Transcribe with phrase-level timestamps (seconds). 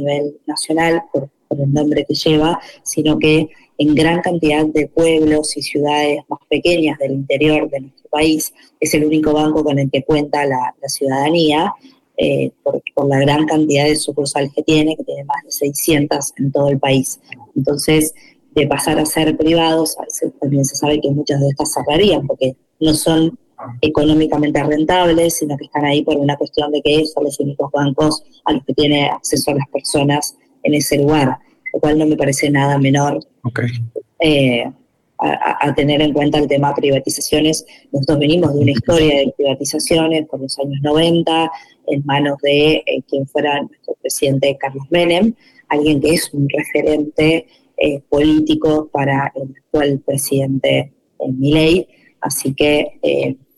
[0.00, 5.62] nivel nacional por, el nombre que lleva, sino que en gran cantidad de pueblos y
[5.62, 10.04] ciudades más pequeñas del interior de nuestro país es el único banco con el que
[10.04, 11.74] cuenta la, ciudadanía,
[12.16, 16.34] eh, por, por, la gran cantidad de sucursales que tiene, que tiene más de 600
[16.36, 17.18] en todo el país.
[17.56, 18.14] Entonces,
[18.54, 19.96] de pasar a ser privados,
[20.40, 23.38] también se sabe que muchas de estas cerrarían porque no son
[23.80, 28.22] económicamente rentables, sino que están ahí por una cuestión de que son los únicos bancos
[28.44, 31.38] a los que tiene acceso las personas en ese lugar,
[31.72, 33.20] lo cual no me parece nada menor
[34.20, 34.64] eh,
[35.18, 37.66] a, tener en cuenta el tema privatizaciones.
[37.92, 41.50] Nosotros venimos de una historia de privatizaciones por los años 90,
[41.88, 45.34] en manos de eh, quien fuera nuestro presidente Carlos Menem,
[45.68, 47.46] alguien que es un referente
[47.76, 50.92] eh, político para el actual presidente
[51.28, 51.86] Milei,
[52.22, 52.98] así que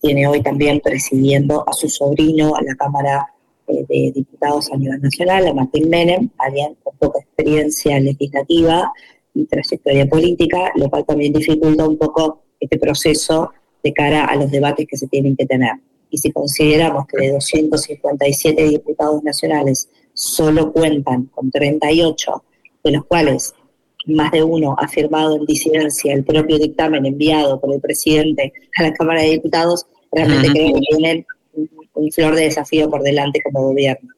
[0.02, 3.33] tiene hoy también presidiendo a su sobrino a la Cámara
[3.69, 8.92] eh, de Diputados a nivel nacional, a Martín Menem, alguien con poca experiencia legislativa
[9.33, 14.50] y trayectoria política, lo cual también dificulta un poco este proceso de cara a los
[14.50, 15.72] debates que se tienen que tener.
[16.11, 22.44] Y si consideramos que de 257 diputados nacionales solo cuentan con 38,
[22.84, 23.55] de los cuales
[24.06, 28.83] más de uno ha firmado en disidencia el propio dictamen enviado por el presidente a
[28.83, 31.27] la Cámara de Diputados, realmente creo que tienen
[31.94, 34.10] un, flor de desafío por delante como gobierno.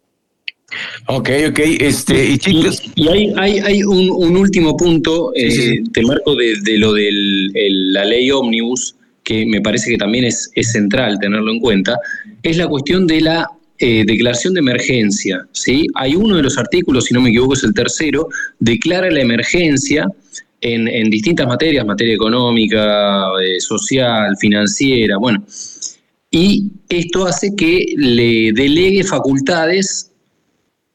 [1.06, 1.60] Ok, ok.
[1.80, 2.82] Este, y, chicos.
[2.94, 8.30] y, hay, hay, hay un, último punto, eh, te marco de, lo de la ley
[8.30, 11.98] ómnibus, que me parece que también es, es central tenerlo en cuenta,
[12.42, 13.46] es la cuestión de la
[13.78, 15.46] eh, declaración de emergencia.
[15.52, 15.86] ¿sí?
[15.94, 18.28] Hay uno de los artículos, si no me equivoco, es el tercero,
[18.60, 20.06] declara la emergencia
[20.60, 25.44] en, distintas materias, materia económica, eh, social, financiera, bueno.
[26.36, 30.10] Y esto hace que le delegue facultades,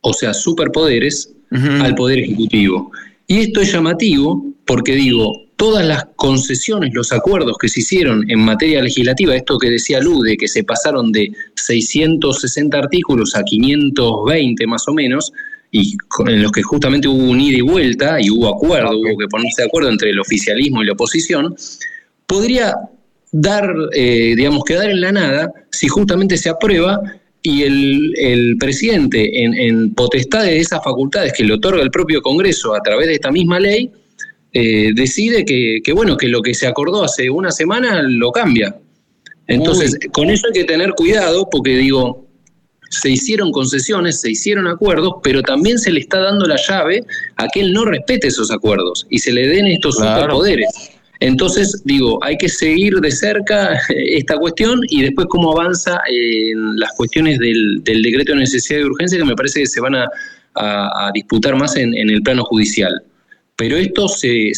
[0.02, 2.92] o sea, superpoderes, al Poder Ejecutivo.
[3.26, 8.40] Y esto es llamativo porque digo, todas las concesiones, los acuerdos que se hicieron en
[8.40, 14.90] materia legislativa, esto que decía Lude, que se pasaron de 660 artículos a 520 más
[14.90, 15.32] o menos,
[15.72, 15.96] y
[16.28, 19.62] en los que justamente hubo un ida y vuelta y hubo acuerdo, hubo que ponerse
[19.62, 21.56] de acuerdo entre el oficialismo y la oposición,
[22.28, 22.76] podría
[23.32, 27.02] dar, eh, digamos, quedar en la nada si justamente se aprueba
[27.42, 32.76] y el, presidente, en, en potestad de esas facultades que le otorga el propio Congreso
[32.76, 33.92] a través de esta misma ley,
[34.52, 38.76] eh, decide que, bueno, que lo que se acordó hace una semana lo cambia.
[39.48, 42.28] Entonces, con eso hay que tener cuidado porque digo,
[42.90, 47.04] se hicieron concesiones, se hicieron acuerdos, pero también se le está dando la llave
[47.36, 50.68] a que él no respete esos acuerdos y se le den estos superpoderes.
[51.22, 56.92] Entonces, digo, hay que seguir de cerca esta cuestión y después cómo avanza en las
[56.96, 60.08] cuestiones del, decreto de necesidad de urgencia que me parece que se van a,
[61.14, 63.02] disputar más en el plano judicial
[63.60, 64.52] pero esto se,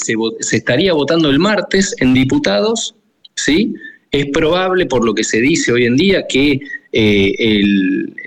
[0.52, 2.96] estaría votando el martes en diputados,
[3.34, 3.74] ¿sí?
[4.12, 6.60] Es probable, por lo que se dice hoy en día, que
[6.92, 7.64] eh,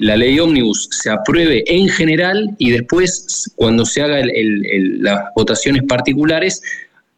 [0.00, 4.28] la ley ómnibus se apruebe en general y después, cuando se hagan
[4.98, 6.60] las votaciones particulares,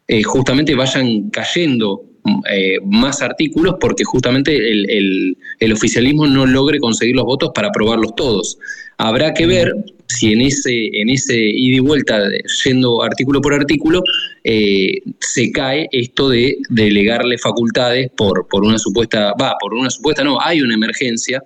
[0.07, 2.03] eh, justamente vayan cayendo
[2.49, 5.37] eh, más artículos porque justamente el,
[5.73, 8.57] oficialismo no logre conseguir los votos para aprobarlos todos.
[8.97, 9.73] Habrá que ver
[10.07, 12.19] si en ese, en ese ida y vuelta,
[12.63, 14.01] yendo artículo por artículo,
[14.43, 20.23] eh, se cae esto de delegarle facultades por, por una supuesta, va, por una supuesta
[20.23, 21.43] no, hay una emergencia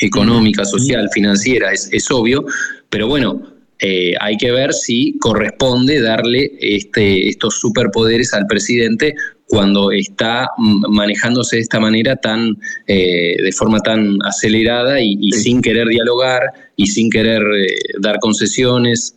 [0.00, 2.44] económica, social, financiera, es, es obvio,
[2.90, 9.14] pero bueno, eh, hay que ver si corresponde darle este, estos superpoderes al presidente
[9.46, 15.88] cuando está manejándose de esta manera tan, eh, de forma tan acelerada y, sin querer
[15.88, 16.42] dialogar
[16.76, 19.16] y sin querer eh, dar concesiones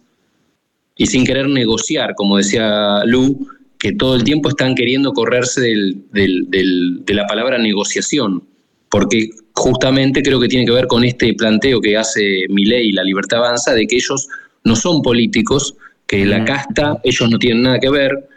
[0.97, 3.47] y sin querer negociar, como decía Lu,
[3.79, 8.43] que todo el tiempo están queriendo correrse de la palabra negociación,
[8.89, 13.03] porque justamente creo que tiene que ver con este planteo que hace Milei y la
[13.03, 14.27] Libertad Avanza de que ellos
[14.63, 15.75] no son políticos,
[16.05, 18.27] que la casta ellos no tienen nada que ver,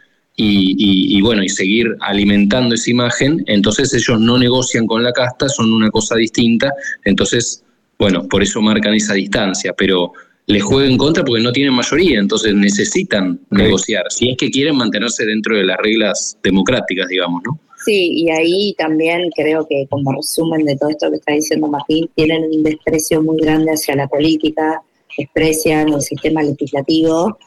[0.43, 5.73] y, bueno, y seguir alimentando esa imagen, entonces ellos no negocian con la casta, son
[5.73, 6.73] una cosa distinta,
[7.05, 7.63] entonces,
[7.99, 10.13] bueno, por eso marcan esa distancia, pero
[10.47, 14.77] les juega en contra porque no tienen mayoría, entonces necesitan negociar, si es que quieren
[14.77, 17.61] mantenerse dentro de las reglas democráticas, digamos, ¿no?
[17.85, 22.11] Sí, y ahí también creo que como resumen de todo esto que está diciendo Martín,
[22.15, 24.83] tienen un desprecio muy grande hacia la política,
[25.17, 27.39] desprecian el sistema legislativo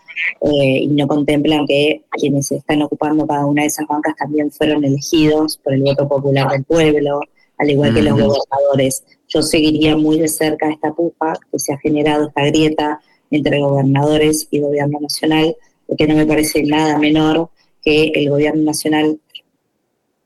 [0.42, 4.84] eh, y no contemplan que quienes están ocupando cada una de esas bancas también fueron
[4.84, 7.22] elegidos por el voto popular del pueblo,
[7.58, 9.04] al igual que los gobernadores.
[9.28, 13.02] Yo seguiría muy de cerca esta pupa que se ha generado, esta grieta
[13.32, 15.56] entre gobernadores y gobierno nacional,
[15.88, 17.50] porque no me parece nada menor
[17.82, 19.20] que el gobierno nacional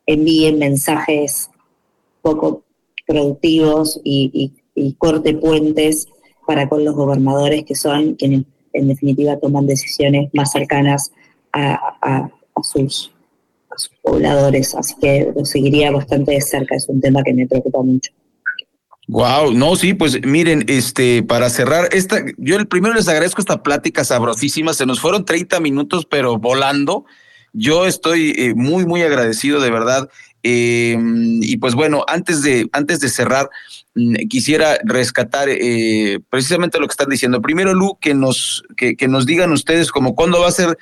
[0.06, 1.50] envíe mensajes
[2.22, 2.64] poco
[3.06, 4.52] productivos y,
[5.00, 6.08] corte puentes
[6.48, 11.12] para con los gobernadores que son quienes en definitiva toman decisiones más cercanas
[11.54, 12.30] a,
[12.64, 13.12] sus,
[14.02, 14.74] pobladores.
[14.74, 18.12] Así que lo seguiría bastante de cerca, es un tema que me preocupa mucho.
[19.08, 23.64] Wow, no, sí, pues miren, este, para cerrar, esta, yo el primero les agradezco esta
[23.64, 27.06] plática sabrosísima, se nos fueron 30 minutos, pero volando.
[27.54, 30.10] Yo estoy eh, muy, muy agradecido, de verdad.
[30.44, 33.50] Em, y pues bueno, antes de, antes de cerrar,
[34.30, 37.42] quisiera rescatar eh, precisamente lo que están diciendo.
[37.42, 40.78] Primero, Lu, que nos, que, que nos digan ustedes como cuándo va a ser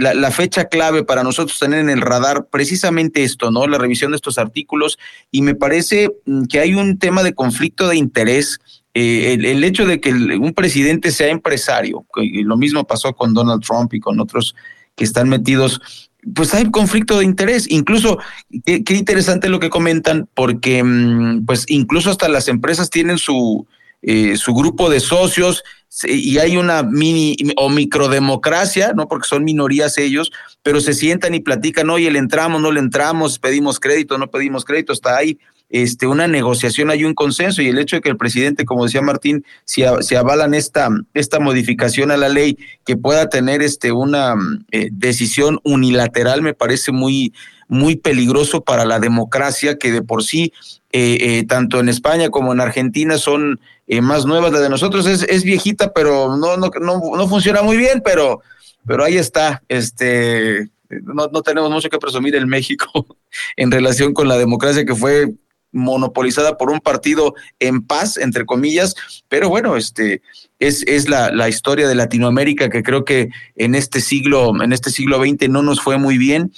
[0.00, 3.66] la, fecha clave para nosotros tener en el radar precisamente esto, ¿no?
[3.66, 4.98] La revisión de estos artículos
[5.30, 8.58] y me parece mm, que hay un tema de conflicto de interés.
[8.94, 13.94] Eh, el, hecho de que un presidente sea empresario, lo mismo pasó con Donald Trump
[13.94, 14.56] y con otros
[14.96, 17.66] que están metidos, pues hay conflicto de interés.
[17.70, 18.18] Incluso,
[18.64, 23.66] qué, interesante lo que comentan, porque mm, pues incluso hasta las empresas tienen su,
[24.02, 25.62] eh, su grupo de socios
[26.04, 29.08] y hay una mini o microdemocracia, ¿no?
[29.08, 30.30] Porque son minorías ellos,
[30.62, 34.64] pero se sientan y platican, oye, le entramos, no le entramos, pedimos crédito, no pedimos
[34.64, 35.38] crédito, está ahí
[35.70, 39.02] este, una negociación, hay un consenso y el hecho de que el presidente, como decía
[39.02, 44.34] Martín, si, avalan esta, esta modificación a la ley que pueda tener este, una
[44.72, 47.32] eh, decisión unilateral, me parece muy,
[47.70, 50.52] muy peligroso para la democracia que de por sí,
[50.92, 54.52] eh, eh, tanto en España como en Argentina, son eh, más nuevas.
[54.52, 58.42] La de nosotros es, es viejita, pero no, no, no, no, funciona muy bien, pero,
[58.84, 59.62] pero ahí está.
[59.68, 63.06] Este, no, no tenemos mucho que presumir en México
[63.56, 65.32] en relación con la democracia que fue
[65.72, 68.94] monopolizada por un partido en paz, entre comillas,
[69.28, 70.22] pero bueno, este
[70.58, 74.90] es, es la, la, historia de Latinoamérica que creo que en este siglo, en este
[74.90, 76.52] siglo XX no nos fue muy bien.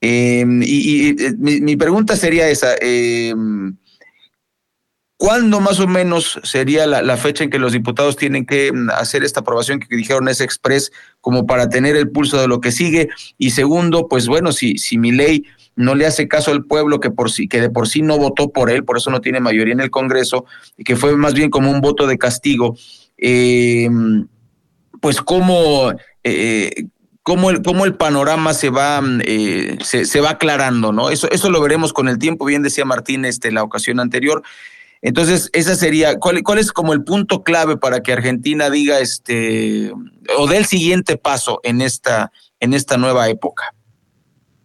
[0.00, 2.74] Em, y, eh, mi, pregunta sería esa.
[2.80, 3.32] Eh,
[5.16, 9.22] ¿Cuándo más o menos sería la, fecha en que los diputados tienen que mm, hacer
[9.22, 13.10] esta aprobación que dijeron es express como para tener el pulso de lo que sigue?
[13.38, 15.44] Y segundo, pues bueno, si, si mi ley
[15.76, 18.50] no le hace caso al pueblo que por sí, que de por sí no votó
[18.50, 20.44] por él, por eso no tiene mayoría en el Congreso,
[20.76, 22.76] y que fue más bien como un voto de castigo,
[23.16, 23.88] eh,
[25.00, 25.92] pues cómo,
[26.24, 26.86] eh,
[27.22, 31.10] cómo el, cómo el panorama se va, eh, se, se, va aclarando, ¿no?
[31.10, 34.42] Eso, eso lo veremos con el tiempo, bien decía Martín este, la ocasión anterior.
[35.00, 39.92] Entonces, esa sería, ¿cuál, ¿cuál, es como el punto clave para que Argentina diga este,
[40.38, 42.30] o dé el siguiente paso en esta,
[42.60, 43.74] en esta nueva época?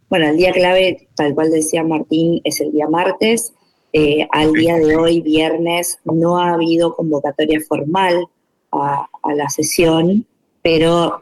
[0.10, 3.54] Bueno, el día clave, tal cual decía Martín, es el día martes.
[3.92, 8.28] Eh, al día de hoy, viernes, no ha habido convocatoria formal
[8.72, 10.26] a, la sesión,
[10.62, 11.22] pero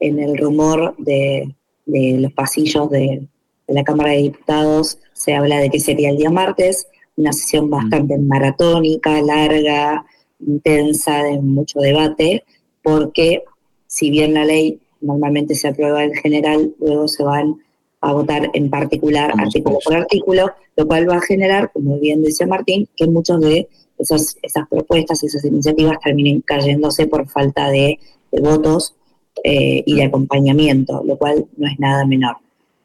[0.00, 1.54] en el rumor de,
[1.86, 3.28] los pasillos de
[3.68, 8.18] la Cámara de Diputados se habla de que sería el día martes una sesión bastante
[8.18, 10.04] maratónica, larga,
[10.40, 12.44] intensa, de mucho debate,
[12.82, 13.44] porque
[13.86, 17.56] si bien la ley normalmente se aprueba en general, luego se van
[18.00, 22.46] a votar en particular artículo por artículo, lo cual va a generar, como bien decía
[22.46, 27.98] Martín, que muchas de esas, esas propuestas, esas iniciativas terminen cayéndose por falta de,
[28.32, 28.94] votos
[29.42, 32.36] eh, y de acompañamiento, lo cual no es nada menor.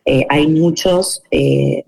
[0.05, 1.83] Eh, hay muchos eh,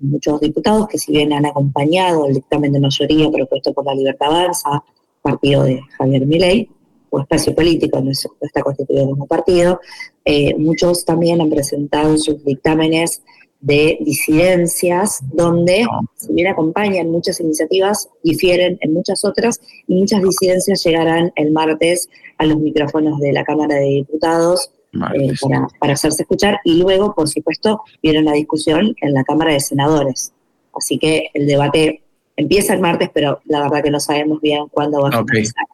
[0.00, 4.28] muchos diputados que si bien han acompañado el dictamen de mayoría propuesto por la Libertad
[4.28, 4.82] Avanza,
[5.22, 6.68] partido de Javier Milei,
[7.10, 9.80] o espacio político, no, está constituido como partido,
[10.24, 13.22] eh, muchos también han presentado sus dictámenes
[13.60, 15.86] de disidencias, donde,
[16.16, 22.08] si bien acompañan muchas iniciativas, difieren en muchas otras, y muchas disidencias llegarán el martes
[22.38, 25.32] a los micrófonos de la Cámara de Diputados eh,
[25.78, 30.32] para, hacerse escuchar y luego, por supuesto, viene la discusión en la Cámara de Senadores.
[30.74, 32.02] Así que el debate
[32.36, 35.66] empieza el martes, pero la verdad que no sabemos bien cuándo va a empezar.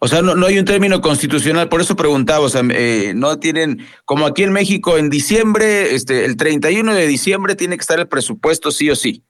[0.00, 3.38] O sea, no, no, hay un término constitucional, por eso preguntaba, o sea, eh, no
[3.38, 7.98] tienen, como aquí en México en diciembre, este, el 31 de diciembre tiene que estar
[7.98, 9.24] el presupuesto sí o sí.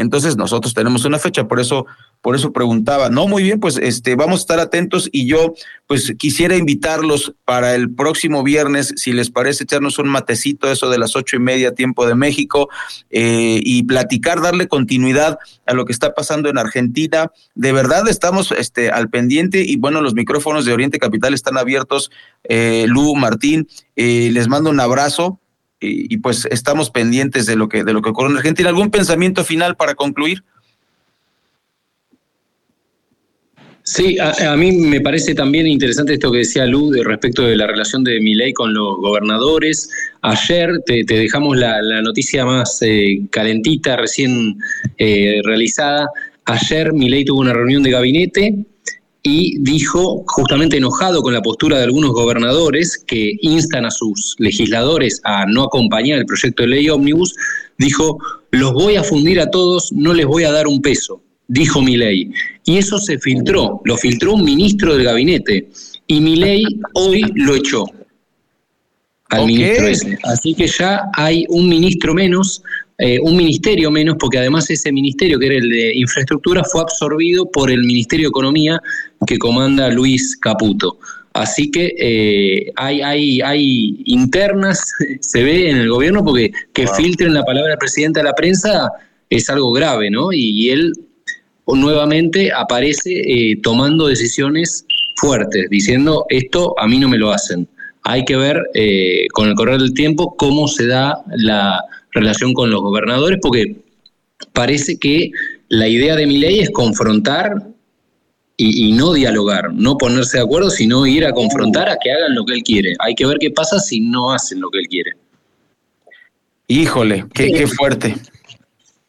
[0.00, 1.86] Entonces nosotros tenemos una fecha, por eso,
[2.20, 3.10] por eso preguntaba.
[3.10, 5.54] No, muy bien, pues este, vamos a estar atentos y yo
[5.86, 10.98] pues quisiera invitarlos para el próximo viernes, si les parece, echarnos un matecito, eso de
[10.98, 12.68] las ocho y media tiempo de México,
[13.10, 17.30] eh, y platicar, darle continuidad a lo que está pasando en Argentina.
[17.54, 22.10] De verdad estamos este, al pendiente y bueno, los micrófonos de Oriente Capital están abiertos.
[22.44, 25.40] Eh, Lu, Martín, eh, les mando un abrazo
[25.80, 28.68] y, pues estamos pendientes de lo que de lo que ocurre en Argentina.
[28.68, 30.44] ¿Algún pensamiento final para concluir?
[33.82, 37.66] Sí, a, mí me parece también interesante esto que decía Lu de respecto de la
[37.66, 39.90] relación de Milei con los gobernadores.
[40.20, 44.58] Ayer te, dejamos la, noticia más eh, calentita, recién
[44.98, 46.06] eh, realizada.
[46.44, 48.54] Ayer Milei tuvo una reunión de gabinete
[49.22, 55.20] y dijo, justamente enojado con la postura de algunos gobernadores que instan a sus legisladores
[55.24, 57.34] a no acompañar el proyecto de ley ómnibus,
[57.78, 58.18] dijo,
[58.50, 62.30] los voy a fundir a todos, no les voy a dar un peso dijo Milei.
[62.64, 65.68] Y eso se filtró, lo filtró un ministro del gabinete.
[66.06, 66.62] Y Milei
[66.94, 67.84] hoy lo echó
[69.28, 70.18] al ministro ese.
[70.22, 72.62] Así que ya hay un ministro menos,
[73.00, 77.50] eh, un ministerio menos, porque además ese ministerio, que era el de infraestructura, fue absorbido
[77.50, 78.80] por el Ministerio de Economía
[79.26, 80.98] que comanda Luis Caputo.
[81.32, 84.80] Así que eh, hay, hay, hay internas,
[85.20, 88.90] se ve en el gobierno, porque que filtren la palabra del presidente a la prensa
[89.28, 90.32] es algo grave, ¿no?
[90.32, 90.92] y él
[91.76, 94.84] nuevamente aparece eh, tomando decisiones
[95.16, 97.68] fuertes, diciendo esto a mí no me lo hacen.
[98.02, 101.80] Hay que ver eh, con el correr del tiempo cómo se da la
[102.12, 103.76] relación con los gobernadores, porque
[104.52, 105.30] parece que
[105.68, 107.68] la idea de mi ley es confrontar
[108.62, 112.44] y, no dialogar, no ponerse de acuerdo, sino ir a confrontar a que hagan lo
[112.44, 112.94] que él quiere.
[112.98, 115.12] Hay que ver qué pasa si no hacen lo que él quiere.
[116.68, 118.14] Híjole, qué, qué fuerte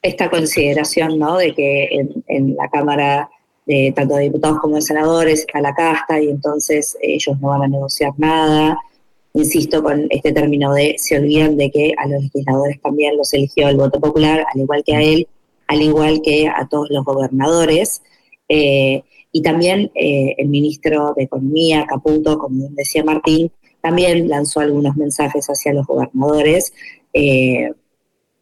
[0.02, 1.38] esta consideración ¿no?
[1.38, 1.90] de que
[2.28, 3.30] en, la Cámara
[3.66, 7.64] de tanto de diputados como de senadores está la casta y entonces ellos no van
[7.64, 8.78] a negociar nada.
[9.34, 13.70] Insisto con este término de se olvidan de que a los legisladores también los eligió
[13.70, 15.28] el voto popular, al igual que a él,
[15.68, 18.02] al igual que a todos los gobernadores.
[18.50, 24.98] Eh, y también eh, el ministro de Economía, Caputo, como decía Martín, también lanzó algunos
[24.98, 26.74] mensajes hacia los gobernadores,
[27.14, 27.72] eh,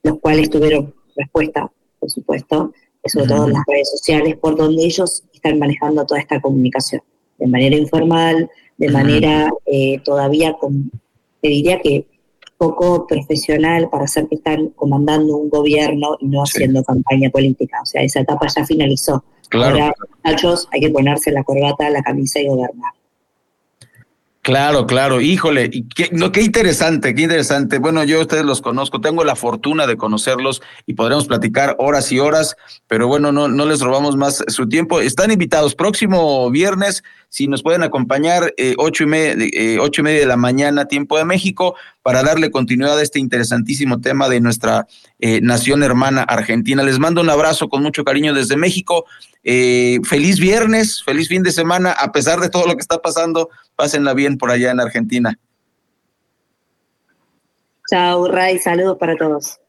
[0.01, 2.73] los cuales tuvieron respuesta, por supuesto,
[3.05, 7.01] sobre todo en las redes sociales, por donde ellos están manejando toda esta comunicación,
[7.37, 10.89] de manera informal, de manera eh, todavía, con,
[11.41, 12.05] te diría que
[12.57, 17.79] poco profesional para hacer que están comandando un gobierno y no haciendo campaña política.
[17.81, 19.23] O sea, esa etapa ya finalizó.
[19.51, 19.93] Ahora,
[20.23, 22.91] muchachos, hay que ponerse la corbata, la camisa y gobernar.
[24.41, 27.77] Claro, claro, híjole, y qué, no, qué interesante, qué interesante.
[27.77, 32.19] Bueno, yo ustedes los conozco, tengo la fortuna de conocerlos y podremos platicar horas y
[32.19, 32.55] horas,
[32.87, 35.01] pero bueno, no, no les robamos más su tiempo.
[35.01, 40.03] Están invitados próximo viernes, si nos pueden acompañar, eh, ocho, y media, eh, ocho y
[40.03, 44.41] media de la mañana, tiempo de México, para darle continuidad a este interesantísimo tema de
[44.41, 44.87] nuestra
[45.19, 46.81] eh, nación hermana Argentina.
[46.81, 49.05] Les mando un abrazo con mucho cariño desde México.
[49.43, 54.13] Feliz viernes, feliz fin de semana, a pesar de todo lo que está pasando, pásenla
[54.13, 55.39] bien por allá en Argentina.
[57.89, 59.59] Chao, Ray, saludos para todos.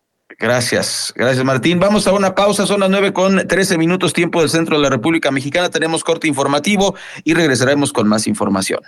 [0.40, 1.78] Gracias, gracias Martín.
[1.78, 4.88] Vamos a una pausa, son las nueve con trece minutos tiempo del centro de la
[4.88, 5.68] República Mexicana.
[5.68, 6.94] Tenemos corte informativo
[7.24, 8.80] y regresaremos con más información.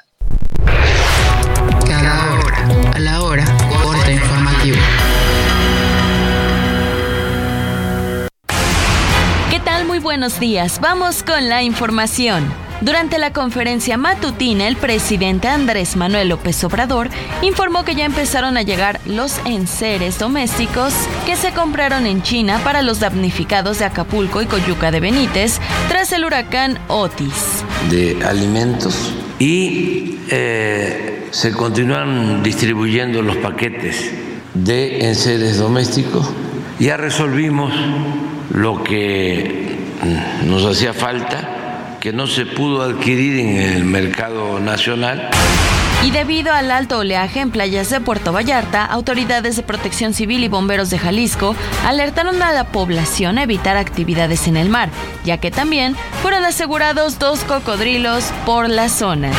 [1.87, 3.45] Cada hora, a la hora,
[3.83, 4.77] corte informativo.
[9.51, 9.85] ¿Qué tal?
[9.85, 10.81] Muy buenos días.
[10.81, 12.51] Vamos con la información.
[12.83, 17.11] Durante la conferencia matutina, el presidente Andrés Manuel López Obrador
[17.41, 20.93] informó que ya empezaron a llegar los enseres domésticos
[21.25, 26.11] que se compraron en China para los damnificados de Acapulco y Coyuca de Benítez tras
[26.11, 27.62] el huracán Otis.
[27.89, 34.11] De alimentos y eh, se continúan distribuyendo los paquetes
[34.55, 36.29] de enseres domésticos.
[36.81, 37.73] Ya resolvimos
[38.51, 39.77] lo que
[40.45, 41.62] nos hacía falta
[42.03, 45.31] que no se pudo adquirir en el mercado nacional.
[46.03, 50.49] Y debido al alto oleaje en playas de Puerto Vallarta, autoridades de protección civil y
[50.49, 51.55] bomberos de Jalisco
[51.87, 54.91] alertaron a la población a evitar actividades en el mar,
[55.25, 59.31] ya que también fueron asegurados dos cocodrilos por la zona.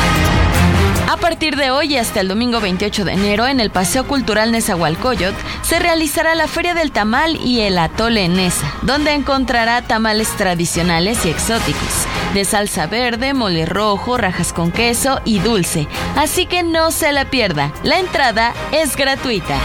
[1.06, 5.36] A partir de hoy hasta el domingo 28 de enero, en el Paseo Cultural Nezahualcóyotl,
[5.62, 11.28] se realizará la Feria del Tamal y el Atole Nesa, donde encontrará tamales tradicionales y
[11.28, 15.86] exóticos, de salsa verde, mole rojo, rajas con queso y dulce.
[16.16, 19.58] Así que no se la pierda, la entrada es gratuita.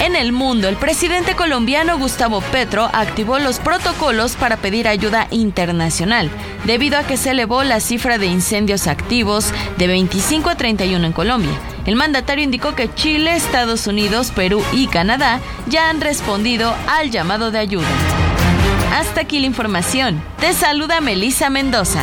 [0.00, 6.30] En el mundo, el presidente colombiano Gustavo Petro activó los protocolos para pedir ayuda internacional,
[6.64, 11.12] debido a que se elevó la cifra de incendios activos de 25 a 31 en
[11.12, 11.58] Colombia.
[11.84, 17.50] El mandatario indicó que Chile, Estados Unidos, Perú y Canadá ya han respondido al llamado
[17.50, 17.88] de ayuda.
[18.92, 20.22] Hasta aquí la información.
[20.38, 22.02] Te saluda Melisa Mendoza.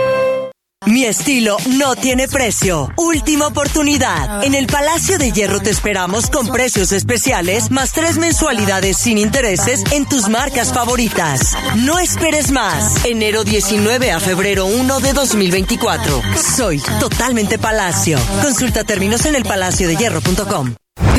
[0.87, 2.91] Mi estilo no tiene precio.
[2.97, 4.43] Última oportunidad.
[4.43, 9.83] En el Palacio de Hierro te esperamos con precios especiales más tres mensualidades sin intereses
[9.91, 11.55] en tus marcas favoritas.
[11.77, 13.05] No esperes más.
[13.05, 16.23] Enero 19 a febrero 1 de 2024.
[16.57, 18.17] Soy totalmente Palacio.
[18.41, 20.73] Consulta términos en el hierro.com.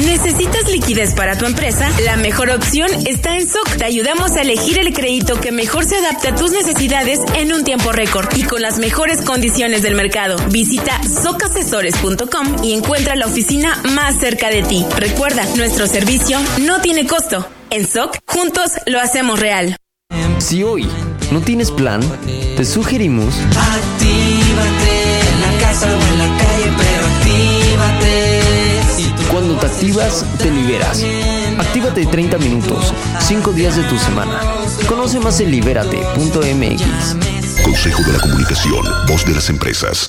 [0.07, 1.91] ¿Necesitas liquidez para tu empresa?
[2.05, 3.77] La mejor opción está en SOC.
[3.79, 7.65] Te ayudamos a elegir el crédito que mejor se adapte a tus necesidades en un
[7.65, 10.37] tiempo récord y con las mejores condiciones del mercado.
[10.51, 14.85] Visita socasesores.com y encuentra la oficina más cerca de ti.
[14.97, 17.47] Recuerda, nuestro servicio no tiene costo.
[17.71, 19.77] En SOC, juntos lo hacemos real.
[20.39, 20.87] Si hoy
[21.31, 22.03] no tienes plan,
[22.57, 23.35] te sugerimos...
[23.37, 26.52] Actívate en la casa o en la calle,
[29.53, 31.05] cuando te activas, te liberas.
[31.59, 34.41] Actívate 30 minutos, 5 días de tu semana.
[34.89, 36.83] Conoce más en libérate.mx.
[37.63, 40.09] Consejo de la Comunicación, voz de las empresas.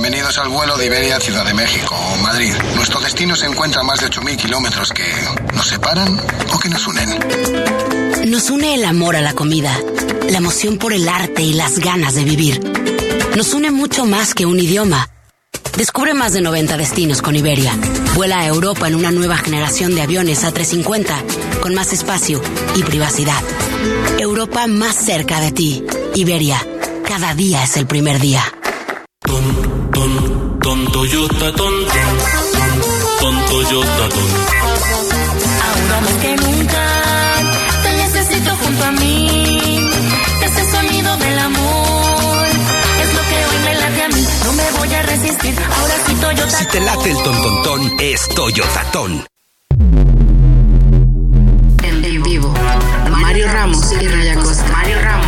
[0.00, 2.54] Bienvenidos al vuelo de Iberia Ciudad de México o Madrid.
[2.76, 5.02] Nuestro destino se encuentra a más de 8.000 kilómetros que
[5.52, 6.16] nos separan
[6.54, 7.18] o que nos unen.
[8.30, 9.76] Nos une el amor a la comida,
[10.30, 12.60] la emoción por el arte y las ganas de vivir.
[13.36, 15.10] Nos une mucho más que un idioma.
[15.76, 17.74] Descubre más de 90 destinos con Iberia.
[18.14, 22.40] Vuela a Europa en una nueva generación de aviones A350 con más espacio
[22.76, 23.42] y privacidad.
[24.16, 25.84] Europa más cerca de ti.
[26.14, 26.64] Iberia.
[27.04, 28.44] Cada día es el primer día.
[29.28, 29.44] Ton,
[29.92, 31.74] ton, ton, Toyota, ton,
[33.20, 34.28] ton, Toyota, ton.
[35.66, 36.82] Ahora más que nunca
[37.82, 39.90] te necesito junto a mí.
[40.42, 42.46] Ese sonido del amor
[43.02, 44.26] es lo que hoy me late a mí.
[44.44, 45.54] No me voy a resistir.
[45.78, 46.58] Ahora sí Toyota.
[46.58, 49.24] Si te late el ton, ton, ton, es Toyota, ton.
[51.82, 52.52] En vivo,
[53.10, 54.64] Mario Ramos y Raya Costa.
[54.72, 55.27] Mario Ramos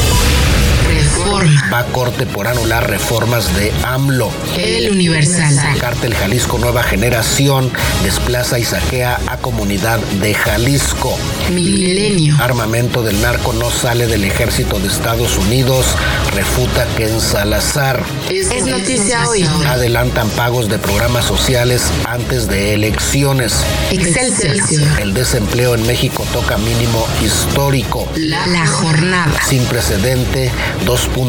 [1.41, 1.71] Reforma.
[1.71, 4.31] Va a corte por anular reformas de AMLO.
[4.57, 5.77] El Universal.
[5.79, 7.71] Cártel Jalisco Nueva Generación
[8.03, 11.17] desplaza y saquea a comunidad de Jalisco.
[11.51, 12.35] Milenio.
[12.39, 15.85] Armamento del narco no sale del ejército de Estados Unidos.
[16.33, 18.03] Refuta Ken Salazar.
[18.29, 19.43] Es noticia hoy.
[19.67, 23.63] Adelantan pagos de programas sociales antes de elecciones.
[23.91, 24.99] Excelsior.
[24.99, 28.07] El desempleo en México toca mínimo histórico.
[28.15, 29.41] La jornada.
[29.47, 30.51] Sin precedente,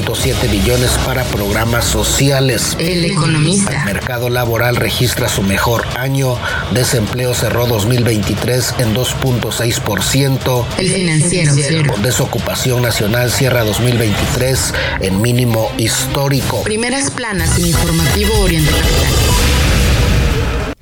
[0.04, 2.76] 2.7 billones para programas sociales.
[2.78, 3.80] El economista.
[3.80, 6.36] El mercado laboral registra su mejor año.
[6.72, 10.66] Desempleo cerró 2023 en 2.6%.
[10.78, 11.94] El financiero.
[11.98, 16.62] Desocupación nacional cierra 2023 en mínimo histórico.
[16.62, 19.31] Primeras planas informativo Oriente Capital.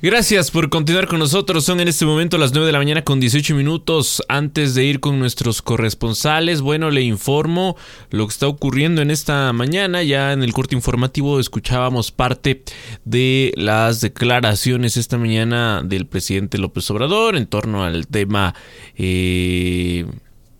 [0.03, 1.63] Gracias por continuar con nosotros.
[1.63, 4.23] Son en este momento las 9 de la mañana con 18 minutos.
[4.27, 7.77] Antes de ir con nuestros corresponsales, bueno, le informo
[8.09, 10.01] lo que está ocurriendo en esta mañana.
[10.01, 12.63] Ya en el corte informativo escuchábamos parte
[13.05, 18.55] de las declaraciones esta mañana del presidente López Obrador en torno al tema
[18.97, 20.07] eh,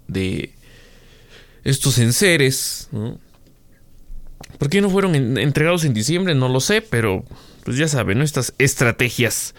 [0.08, 0.54] de
[1.64, 2.92] estos enseres.
[4.60, 6.36] ¿Por qué no fueron en, entregados en diciembre?
[6.36, 7.26] No lo sé, pero
[7.64, 8.24] pues ya saben, ¿no?
[8.24, 9.56] Estas estrategias.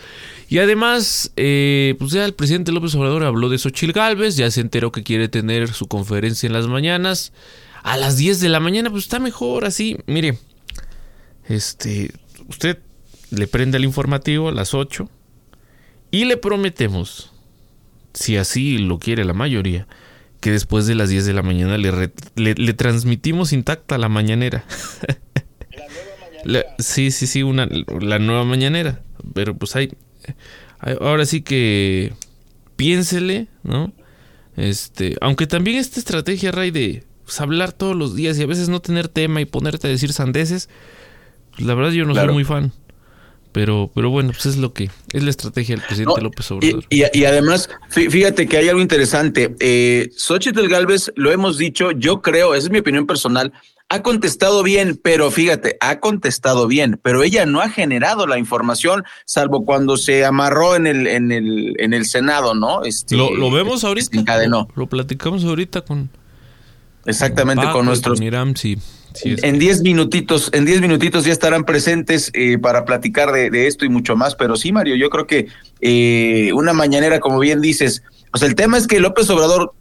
[0.49, 4.61] Y además, eh, pues ya el presidente López Obrador habló de Xochil Gálvez, ya se
[4.61, 7.33] enteró que quiere tener su conferencia en las mañanas.
[7.83, 9.97] A las 10 de la mañana, pues está mejor así.
[10.07, 10.39] Mire,
[11.49, 12.13] este,
[12.49, 12.79] usted
[13.31, 15.09] le prende el informativo a las 8
[16.11, 17.33] y le prometemos,
[18.13, 19.89] si así lo quiere la mayoría,
[20.41, 24.65] que después de las 10 de la mañana le, le, le transmitimos intacta la mañanera.
[26.45, 27.69] La, sí, sí, sí, una,
[28.01, 29.01] la nueva mañanera.
[29.35, 29.93] Pero pues hay,
[30.81, 32.13] hay, ahora sí que
[32.77, 33.93] piénsele, ¿no?
[34.57, 38.69] Este, aunque también esta estrategia, Ray, de pues, hablar todos los días y a veces
[38.69, 40.69] no tener tema y ponerte a decir sandeces,
[41.53, 42.29] pues, la verdad yo no claro.
[42.29, 42.73] soy muy fan.
[43.53, 46.85] Pero, pero bueno, pues es lo que es la estrategia del presidente López Obrador.
[46.89, 49.55] Y, y, además, fíjate que hay algo interesante.
[49.61, 53.53] Eh, Xochitl Galvez, lo hemos dicho, yo creo, esa es mi opinión personal,
[53.93, 59.05] ha contestado bien, pero fíjate, ha contestado bien, pero ella no ha generado la información,
[59.27, 62.85] salvo cuando se amarró en el, en el, en el Senado, ¿no?
[62.85, 64.19] Este, lo, lo vemos ahorita.
[64.19, 64.69] Encadenó.
[64.75, 66.09] Lo, platicamos ahorita con.
[67.05, 68.19] Exactamente, con, nuestros.
[68.21, 68.79] Con sí
[69.25, 73.89] en diez minutitos, en diez minutitos ya estarán presentes eh, para platicar de, esto y
[73.89, 74.35] mucho más.
[74.35, 75.49] Pero sí, Mario, yo creo que
[75.81, 79.75] eh, una mañanera, como bien dices, pues el tema es que López Obrador,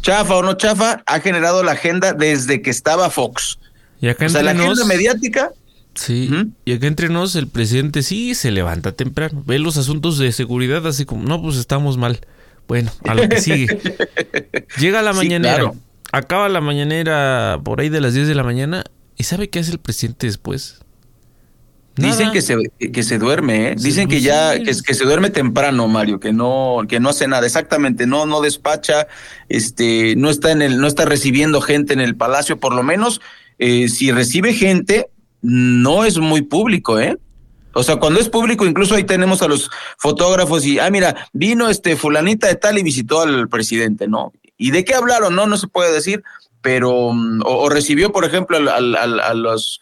[0.00, 3.58] chafa o no chafa, ha generado la agenda desde que estaba Fox.
[4.00, 5.52] Y acá o sea, la agenda mediática.
[5.94, 6.30] Sí,
[6.64, 10.86] y acá entre nos el presidente sí se levanta temprano, ve los asuntos de seguridad
[10.86, 12.20] así como, no, pues estamos mal.
[12.68, 13.80] Bueno, a lo que sigue.
[14.78, 15.72] Llega la mañanera
[16.12, 18.84] acaba la mañanera por ahí de las 10 de la mañana
[19.16, 20.80] y ¿sabe qué hace el presidente después?
[21.98, 22.56] Dicen que se,
[22.92, 23.74] que se duerme, ¿eh?
[23.76, 27.46] Dicen que ya que, que, se duerme temprano, Mario, que no que no hace nada,
[27.46, 29.08] exactamente, no no despacha,
[29.48, 33.20] este, no está en el no está recibiendo gente en el palacio, por lo menos
[33.58, 35.10] eh, si recibe gente
[35.42, 37.18] no es muy público, ¿eh?
[37.74, 41.68] O sea, cuando es público, incluso ahí tenemos a los fotógrafos y, ah, mira, vino
[41.68, 44.32] este fulanita de tal y visitó al presidente, ¿no?
[44.56, 45.36] ¿Y de qué hablaron?
[45.36, 46.24] No, no se puede decir,
[46.60, 49.80] pero mm, o, recibió, por ejemplo, al, a los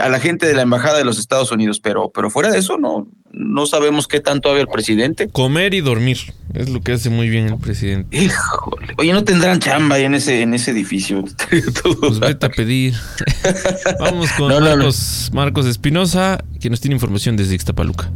[0.00, 2.78] a la gente de la embajada de los Estados Unidos, pero pero fuera de eso
[2.78, 5.28] no no sabemos qué tanto había el presidente.
[5.28, 6.18] Comer y dormir
[6.52, 8.16] es lo que hace muy bien el presidente.
[8.16, 8.94] Híjole.
[8.96, 11.24] Oye, no tendrán chamba ahí en ese en ese edificio.
[12.00, 12.94] pues vete a pedir.
[14.00, 18.10] Vamos con Marcos, Marcos Espinosa, que nos tiene información desde Ixtapaluca.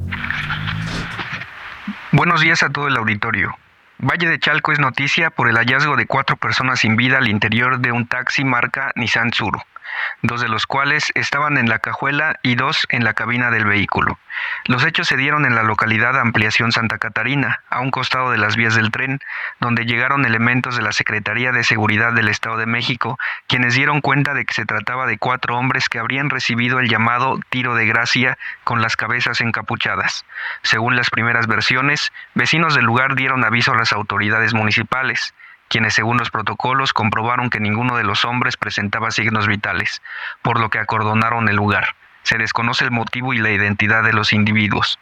[2.12, 3.54] Buenos días a todo el auditorio.
[3.98, 7.80] Valle de Chalco es noticia por el hallazgo de cuatro personas sin vida al interior
[7.80, 9.58] de un taxi marca Nissan Tsuru
[10.22, 14.18] dos de los cuales estaban en la cajuela y dos en la cabina del vehículo.
[14.66, 18.56] Los hechos se dieron en la localidad Ampliación Santa Catarina, a un costado de las
[18.56, 19.20] vías del tren,
[19.61, 24.34] donde llegaron elementos de la Secretaría de Seguridad del Estado de México, quienes dieron cuenta
[24.34, 28.38] de que se trataba de cuatro hombres que habrían recibido el llamado tiro de gracia
[28.64, 30.24] con las cabezas encapuchadas.
[30.62, 35.34] Según las primeras versiones, vecinos del lugar dieron aviso a las autoridades municipales
[35.68, 40.02] quienes según los protocolos comprobaron que ninguno de los hombres presentaba signos vitales,
[40.42, 41.94] por lo que acordonaron el lugar.
[42.22, 44.98] Se desconoce el motivo y la identidad de los individuos.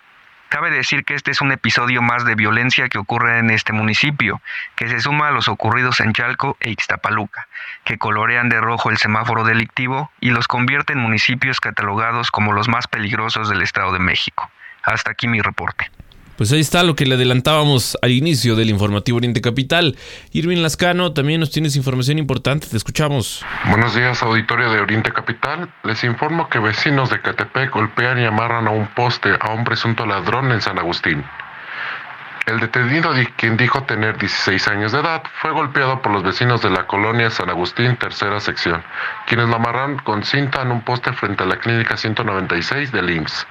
[0.48, 4.40] Cabe decir que este es un episodio más de violencia que ocurre en este municipio,
[4.76, 7.48] que se suma a los ocurridos en Chalco e Ixtapaluca,
[7.82, 12.68] que colorean de rojo el semáforo delictivo y los convierte en municipios catalogados como los
[12.68, 14.48] más peligrosos del Estado de México.
[14.84, 15.90] Hasta aquí mi reporte.
[16.36, 19.96] Pues ahí está lo que le adelantábamos al inicio del informativo Oriente Capital.
[20.32, 23.42] Irving Lascano, también nos tienes información importante, te escuchamos.
[23.70, 25.72] Buenos días, auditorio de Oriente Capital.
[25.84, 30.04] Les informo que vecinos de Catepec golpean y amarran a un poste a un presunto
[30.04, 31.24] ladrón en San Agustín.
[32.46, 36.70] El detenido, quien dijo tener 16 años de edad, fue golpeado por los vecinos de
[36.70, 38.84] la colonia San Agustín, tercera sección,
[39.26, 43.46] quienes lo amarran con cinta en un poste frente a la clínica 196 del IMSS.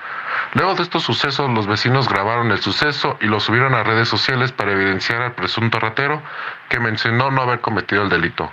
[0.54, 4.52] Luego de estos sucesos, los vecinos grabaron el suceso y lo subieron a redes sociales
[4.52, 6.22] para evidenciar al presunto ratero
[6.70, 8.52] que mencionó no haber cometido el delito.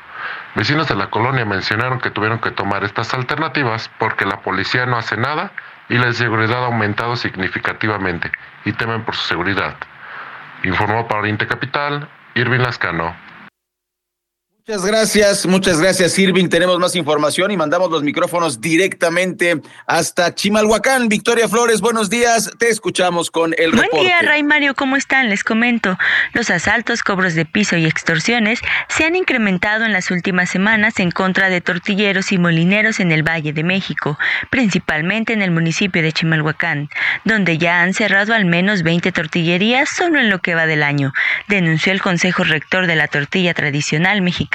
[0.55, 4.97] Vecinos de la colonia mencionaron que tuvieron que tomar estas alternativas porque la policía no
[4.97, 5.53] hace nada
[5.89, 8.31] y la seguridad ha aumentado significativamente
[8.65, 9.77] y temen por su seguridad.
[10.65, 13.15] Informó para Oriente Capital, Irving Lascano.
[14.65, 16.49] Muchas gracias, muchas gracias, Irving.
[16.49, 21.09] Tenemos más información y mandamos los micrófonos directamente hasta Chimalhuacán.
[21.09, 22.49] Victoria Flores, buenos días.
[22.61, 24.77] Te escuchamos con el Buen día, Ray Mario.
[24.77, 25.31] ¿Cómo están?
[25.31, 25.99] Les comento.
[26.33, 31.11] Los asaltos, cobros de piso y extorsiones se han incrementado en las últimas semanas en
[31.11, 34.17] contra de tortilleros y molineros en el Valle de México,
[34.49, 36.89] principalmente en el municipio de Chimalhuacán,
[37.25, 41.13] donde ya han cerrado al menos 20 tortillerías solo en lo que va del año,
[41.49, 44.52] denunció el Consejo Rector de la Tortilla Tradicional Mexicana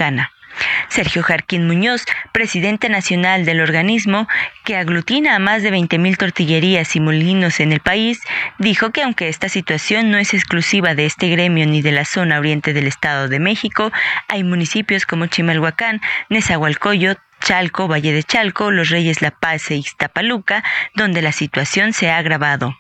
[0.90, 4.28] Sergio Jarquín Muñoz, presidente nacional del organismo,
[4.64, 8.20] que aglutina a más de 20.000 tortillerías y molinos en el país,
[8.58, 12.40] dijo que aunque esta situación no es exclusiva de este gremio ni de la zona
[12.40, 13.92] oriente del Estado de México,
[14.28, 20.64] hay municipios como Chimalhuacán, Nezahualcóyotl, Chalco, Valle de Chalco, Los Reyes La Paz e Ixtapaluca,
[20.96, 22.76] donde la situación se ha agravado.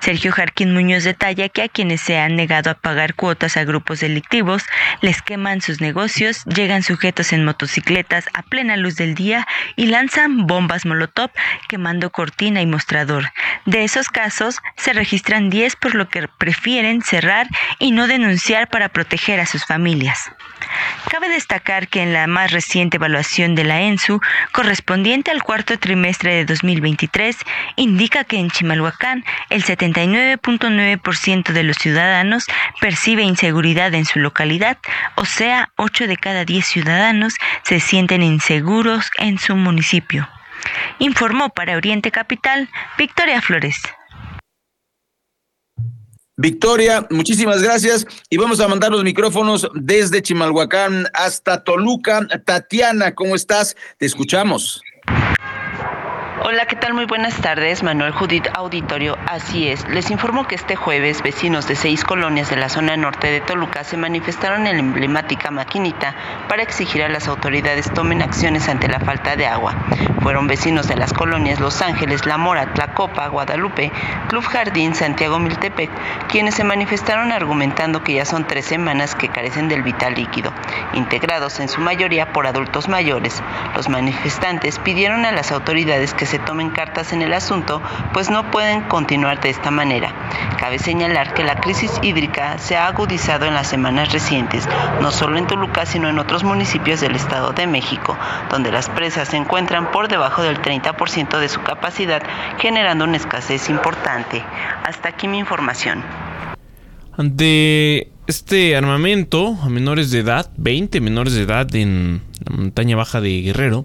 [0.00, 4.00] Sergio Jarquín Muñoz detalla que a quienes se han negado a pagar cuotas a grupos
[4.00, 4.64] delictivos
[5.00, 9.46] les queman sus negocios, llegan sujetos en motocicletas a plena luz del día
[9.76, 11.30] y lanzan bombas molotov
[11.68, 13.32] quemando cortina y mostrador.
[13.64, 17.46] De esos casos se registran 10 por lo que prefieren cerrar
[17.78, 20.32] y no denunciar para proteger a sus familias.
[21.08, 24.20] Cabe destacar que en la más reciente evaluación de la ENS censo
[24.52, 27.36] correspondiente al cuarto trimestre de 2023
[27.76, 32.46] indica que en Chimalhuacán el 79.9% de los ciudadanos
[32.80, 34.78] percibe inseguridad en su localidad,
[35.16, 40.28] o sea, 8 de cada 10 ciudadanos se sienten inseguros en su municipio.
[40.98, 43.76] Informó para Oriente Capital Victoria Flores.
[46.42, 52.26] Victoria, muchísimas gracias y vamos a mandar los micrófonos desde Chimalhuacán hasta Toluca.
[52.44, 53.76] Tatiana, ¿cómo estás?
[53.96, 54.82] Te escuchamos.
[56.44, 56.92] Hola, ¿qué tal?
[56.92, 59.16] Muy buenas tardes, Manuel Judith Auditorio.
[59.28, 63.30] Así es, les informo que este jueves vecinos de seis colonias de la zona norte
[63.30, 66.16] de Toluca se manifestaron en la emblemática maquinita
[66.48, 69.76] para exigir a las autoridades tomen acciones ante la falta de agua.
[70.20, 73.92] Fueron vecinos de las colonias Los Ángeles, La Mora, Tlacopa, Guadalupe,
[74.28, 75.90] Club Jardín, Santiago Miltepec,
[76.28, 80.52] quienes se manifestaron argumentando que ya son tres semanas que carecen del vital líquido,
[80.92, 83.40] integrados en su mayoría por adultos mayores.
[83.76, 88.50] Los manifestantes pidieron a las autoridades que se tomen cartas en el asunto, pues no
[88.50, 90.12] pueden continuar de esta manera.
[90.58, 94.68] Cabe señalar que la crisis hídrica se ha agudizado en las semanas recientes,
[95.00, 98.16] no solo en Toluca, sino en otros municipios del Estado de México,
[98.50, 102.22] donde las presas se encuentran por debajo del 30% de su capacidad,
[102.58, 104.42] generando una escasez importante.
[104.84, 106.02] Hasta aquí mi información.
[107.16, 113.20] Ante este armamento a menores de edad, 20 menores de edad en la montaña baja
[113.20, 113.84] de Guerrero,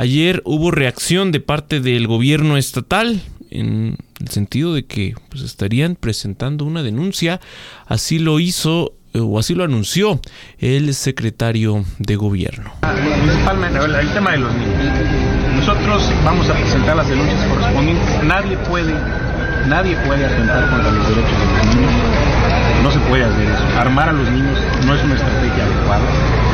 [0.00, 5.94] Ayer hubo reacción de parte del gobierno estatal en el sentido de que pues, estarían
[5.94, 7.38] presentando una denuncia.
[7.86, 10.18] Así lo hizo o así lo anunció
[10.58, 12.72] el secretario de gobierno.
[12.80, 14.74] Principalmente el tema de los niños.
[15.56, 18.24] Nosotros vamos a presentar las denuncias correspondientes.
[18.24, 18.94] Nadie puede,
[19.68, 21.92] nadie puede atentar contra los derechos de los niños.
[22.82, 23.78] No se puede hacer eso.
[23.78, 26.04] Armar a los niños no es una estrategia adecuada.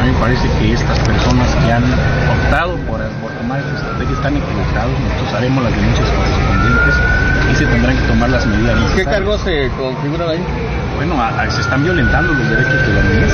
[0.01, 2.77] A mí me parece que estas personas que han optado
[3.39, 5.01] tomar esta estrategia están equivocados.
[5.01, 6.95] Nosotros haremos las denuncias correspondientes
[7.53, 8.93] y se tendrán que tomar las medidas.
[8.95, 10.41] ¿Qué cargos se configuran ahí?
[10.97, 13.33] Bueno, a, a, se están violentando los derechos de la niñez.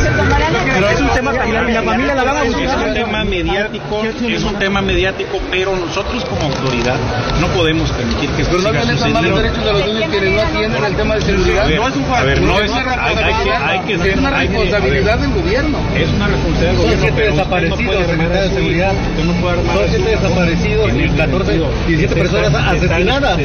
[0.75, 2.65] Pero es un tema familiar y la familia la van a buscar.
[2.65, 6.97] Es un tema mediático, es un tema mediático, pero nosotros como autoridad
[7.41, 10.35] no podemos permitir que esto Pero no tienen tomar los derechos de los niños quienes
[10.35, 11.69] no atienden el tema de seguridad.
[11.69, 14.17] no es un a ver, no es es, una hay, hay, que, hay que es
[14.19, 15.79] una hay que- responsabilidad del gobierno.
[15.97, 17.01] Es una responsabilidad del Son gobierno.
[17.03, 18.93] siete pero usted desaparecidos, no puede armar secretario de seguridad.
[19.11, 22.55] usted no puede armar Son siete desaparecidos En y ese 14, sentido, 17 se personas
[22.73, 23.39] asesinadas.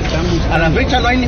[0.51, 1.27] A la fecha no hay ni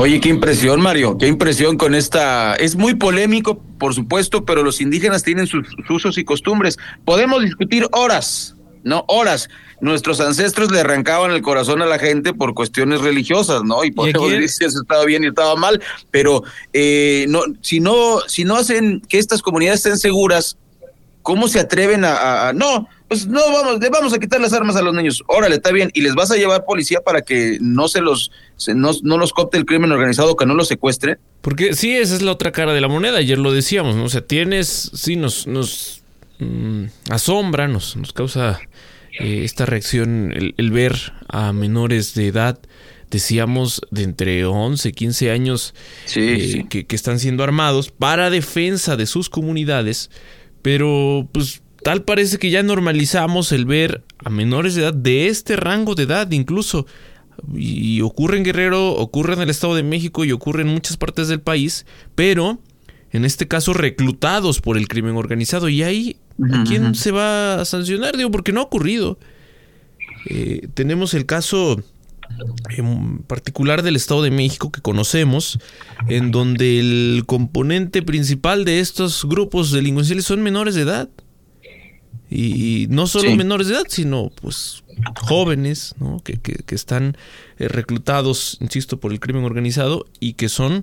[0.00, 2.54] Oye, qué impresión, Mario, qué impresión con esta.
[2.54, 6.78] Es muy polémico, por supuesto, pero los indígenas tienen sus, sus usos y costumbres.
[7.04, 9.48] Podemos discutir horas, no horas.
[9.80, 13.82] Nuestros ancestros le arrancaban el corazón a la gente por cuestiones religiosas, ¿no?
[13.82, 15.82] Y podemos decir si eso estaba bien y estaba mal,
[16.12, 20.58] pero eh, no, si no, si no hacen que estas comunidades estén seguras,
[21.28, 22.88] ¿cómo se atreven a, a- a- no?
[23.06, 25.22] Pues no vamos, le vamos a quitar las armas a los niños.
[25.26, 25.90] Órale, está bien.
[25.92, 29.34] Y les vas a llevar policía para que no se los, se- no, no los
[29.34, 31.18] copte el crimen organizado, que no los secuestre.
[31.42, 33.18] Porque sí, esa es la otra cara de la moneda.
[33.18, 34.04] Ayer lo decíamos, ¿no?
[34.04, 36.00] O sea, tienes, sí, nos, nos
[36.38, 38.58] mm, asombra, nos, nos causa
[39.20, 40.96] eh, esta reacción el, el ver
[41.28, 42.58] a menores de edad,
[43.10, 45.74] decíamos, de entre 11, 15 años,
[46.14, 50.10] eh, Que, que están siendo armados para defensa de sus comunidades,
[50.62, 55.56] pero pues tal parece que ya normalizamos el ver a menores de edad de este
[55.56, 56.86] rango de edad incluso
[57.54, 61.28] y ocurre en Guerrero, ocurre en el Estado de México y ocurre en muchas partes
[61.28, 62.58] del país, pero
[63.12, 65.68] en este caso reclutados por el crimen organizado.
[65.68, 66.16] Y ahí,
[66.52, 68.16] ¿a quién se va a sancionar?
[68.16, 69.18] Digo, porque no ha ocurrido.
[70.26, 71.82] Eh, tenemos el caso
[72.76, 75.58] en particular del Estado de México que conocemos,
[76.08, 81.08] en donde el componente principal de estos grupos delincuenciales son menores de edad.
[82.30, 83.36] Y, y no solo Sí.
[83.36, 84.84] menores de edad, sino pues
[85.22, 86.20] jóvenes, ¿no?
[86.22, 87.16] Que, que- que están
[87.58, 90.82] eh, reclutados, insisto, por el crimen organizado y que son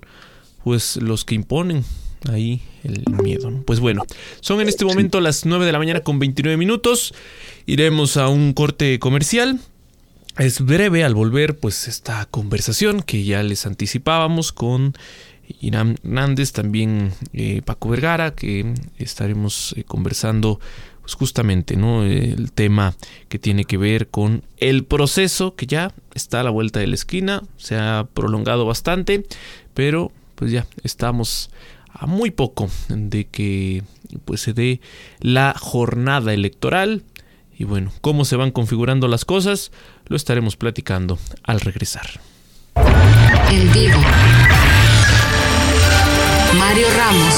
[0.64, 1.84] pues los que imponen
[2.28, 3.50] ahí el miedo.
[3.52, 3.62] ¿no?
[3.62, 4.02] Pues bueno,
[4.40, 7.14] son en este momento las 9 de la mañana con 29 minutos.
[7.66, 9.60] Iremos a un corte comercial.
[10.38, 14.92] Es breve al volver pues esta conversación que ya les anticipábamos con
[15.62, 20.60] Irán Hernández, también eh, Paco Vergara, que estaremos eh, conversando
[21.00, 22.02] pues justamente, ¿no?
[22.02, 22.94] El tema
[23.30, 26.96] que tiene que ver con el proceso que ya está a la vuelta de la
[26.96, 29.24] esquina, se ha prolongado bastante,
[29.72, 31.48] pero pues ya estamos
[31.88, 33.84] a muy poco de que
[34.26, 34.82] pues se dé
[35.20, 37.04] la jornada electoral
[37.58, 39.72] y bueno, cómo se van configurando las cosas,
[40.08, 42.08] lo estaremos platicando al regresar.
[43.50, 43.98] En vivo.
[46.58, 47.34] Mario Ramos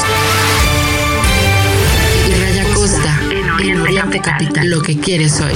[2.28, 3.20] y Raya Costa.
[3.60, 4.70] En Oriente Capital.
[4.70, 5.52] Lo que quieres hoy.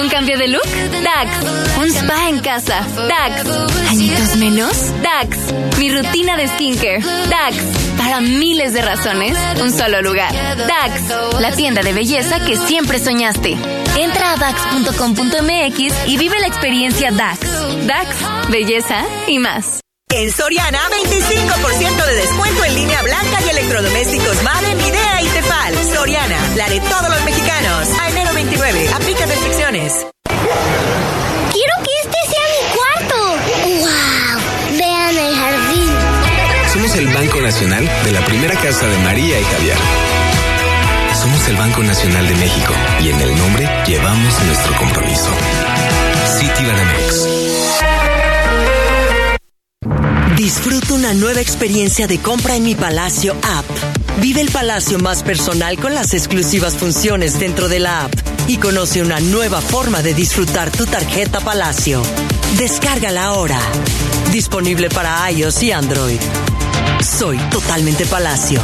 [0.00, 0.66] ¿Un cambio de look?
[1.02, 1.78] DAX.
[1.78, 2.86] ¿Un spa en casa?
[3.08, 3.48] DAX.
[3.88, 4.92] ¿Añitos menos?
[5.02, 5.38] DAX.
[5.78, 7.00] Mi rutina de skincare?
[7.00, 7.85] DAX.
[7.98, 10.32] Para miles de razones, un solo lugar.
[10.56, 11.40] DAX.
[11.40, 13.56] La tienda de belleza que siempre soñaste.
[13.96, 17.40] Entra a DAX.com.mx y vive la experiencia DAX.
[17.86, 18.50] DAX.
[18.50, 19.80] Belleza y más.
[20.10, 25.74] En Soriana, 25% de descuento en línea blanca y electrodomésticos Mave, Midea y Tefal.
[25.92, 27.88] Soriana, la de todos los mexicanos.
[28.00, 30.06] A enero 29, aplica restricciones.
[36.96, 39.76] El Banco Nacional de la primera casa de María y Javier.
[41.20, 42.72] Somos el Banco Nacional de México
[43.04, 45.28] y en el nombre llevamos nuestro compromiso.
[46.38, 47.28] Citibanamex.
[50.38, 53.66] Disfruta una nueva experiencia de compra en mi Palacio app.
[54.22, 58.14] Vive el palacio más personal con las exclusivas funciones dentro de la app
[58.48, 62.02] y conoce una nueva forma de disfrutar tu tarjeta Palacio.
[62.56, 63.60] Descárgala ahora.
[64.32, 66.20] Disponible para iOS y Android.
[67.02, 68.60] Soy totalmente Palacio.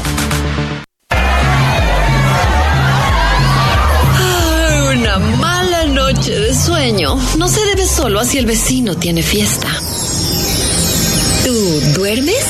[4.92, 9.68] Una mala noche de sueño no se debe solo a si el vecino tiene fiesta.
[11.44, 12.44] ¿Tú duermes?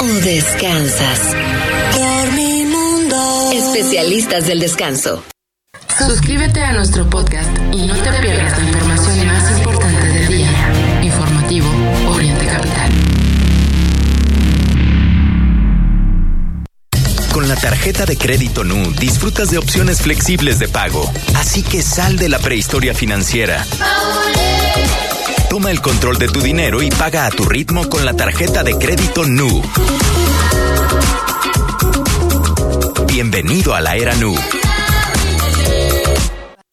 [0.00, 1.20] ¿O descansas?
[1.94, 3.50] Dormimundo.
[3.52, 5.22] Especialistas del descanso.
[5.98, 8.58] Suscríbete a nuestro podcast y no te pierdas
[17.54, 21.12] la tarjeta de crédito NU disfrutas de opciones flexibles de pago.
[21.34, 23.66] Así que sal de la prehistoria financiera.
[25.50, 28.78] Toma el control de tu dinero y paga a tu ritmo con la tarjeta de
[28.78, 29.60] crédito NU.
[33.06, 34.34] Bienvenido a la era NU.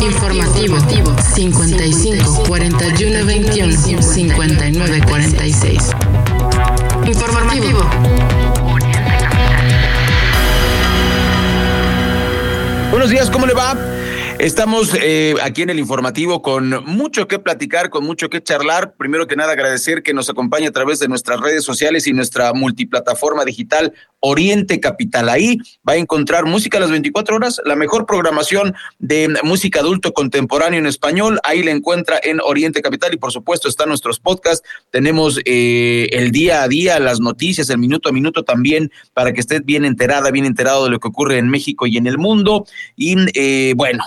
[0.00, 0.78] Informativo.
[1.20, 5.90] 55 41 21 59 46.
[7.06, 7.80] Informativo.
[12.90, 13.76] Buenos días, ¿cómo le va?
[14.38, 18.94] Estamos eh, aquí en el informativo con mucho que platicar, con mucho que charlar.
[18.94, 22.52] Primero que nada, agradecer que nos acompañe a través de nuestras redes sociales y nuestra
[22.52, 25.28] multiplataforma digital Oriente Capital.
[25.28, 30.12] Ahí va a encontrar música a las 24 horas, la mejor programación de música adulto
[30.12, 31.40] contemporáneo en español.
[31.44, 34.66] Ahí la encuentra en Oriente Capital y por supuesto están nuestros podcasts.
[34.90, 39.40] Tenemos eh, el día a día, las noticias, el minuto a minuto también para que
[39.40, 42.66] esté bien enterada, bien enterado de lo que ocurre en México y en el mundo.
[42.96, 44.04] Y eh, bueno,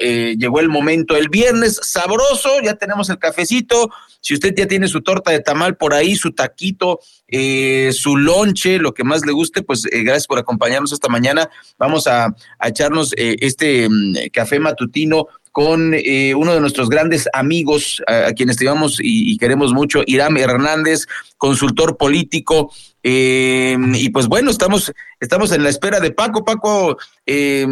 [0.00, 3.90] eh, llegó el momento, el viernes sabroso, ya tenemos el cafecito.
[4.20, 8.78] Si usted ya tiene su torta de tamal por ahí, su taquito, eh, su lonche,
[8.78, 11.50] lo que más le guste, pues eh, gracias por acompañarnos esta mañana.
[11.78, 18.02] Vamos a, echarnos eh, este mm, café matutino con eh, uno de nuestros grandes amigos,
[18.06, 21.06] a, a quien estimamos y, y queremos mucho, Irán Hernández,
[21.36, 22.72] consultor político.
[23.02, 26.44] Eh, y pues bueno, estamos, estamos en la espera de Paco.
[26.44, 27.66] Paco eh,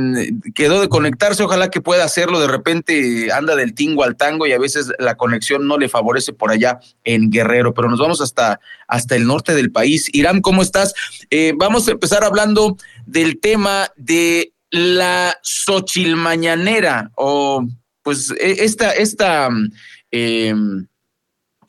[0.54, 2.40] quedó de conectarse, ojalá que pueda hacerlo.
[2.40, 6.32] De repente anda del tingo al tango y a veces la conexión no le favorece
[6.32, 10.08] por allá en Guerrero, pero nos vamos hasta, hasta el norte del país.
[10.12, 10.94] Irán, ¿cómo estás?
[11.30, 17.66] Eh, vamos a empezar hablando del tema de la Xochilmañanera o
[18.02, 19.48] pues e- esta, esta,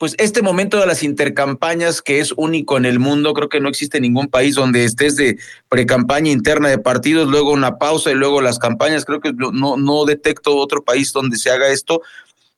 [0.02, 3.68] pues este momento de las intercampañas que es único en el mundo, creo que no
[3.68, 5.38] existe ningún país donde estés de
[5.68, 10.56] precampaña interna de partidos, luego una pausa y luego las campañas, creo que no, detecto
[10.56, 12.02] otro país donde se haga esto,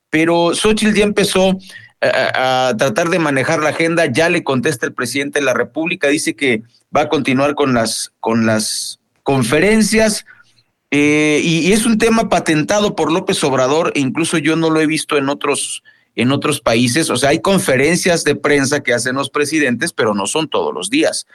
[0.08, 1.58] pero Xochitl ya empezó
[2.00, 6.08] a, a, tratar de manejar la agenda, ya le contesta el presidente de la República,
[6.08, 6.62] dice que
[6.96, 10.24] va a continuar con las, con las conferencias,
[10.90, 14.80] eh, y, y, es un tema patentado por López Obrador, e incluso yo no lo
[14.80, 15.82] he visto en otros,
[16.14, 17.10] en otros países.
[17.10, 20.90] O sea, hay conferencias de prensa que hacen los presidentes, pero no son todos los
[20.90, 21.26] días.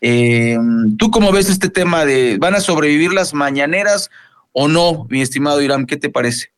[0.00, 0.58] Eh,
[0.98, 4.10] ¿Tú cómo ves este tema de van a sobrevivir las mañaneras
[4.52, 5.86] o no, mi estimado Irán?
[5.86, 6.54] ¿Qué te parece?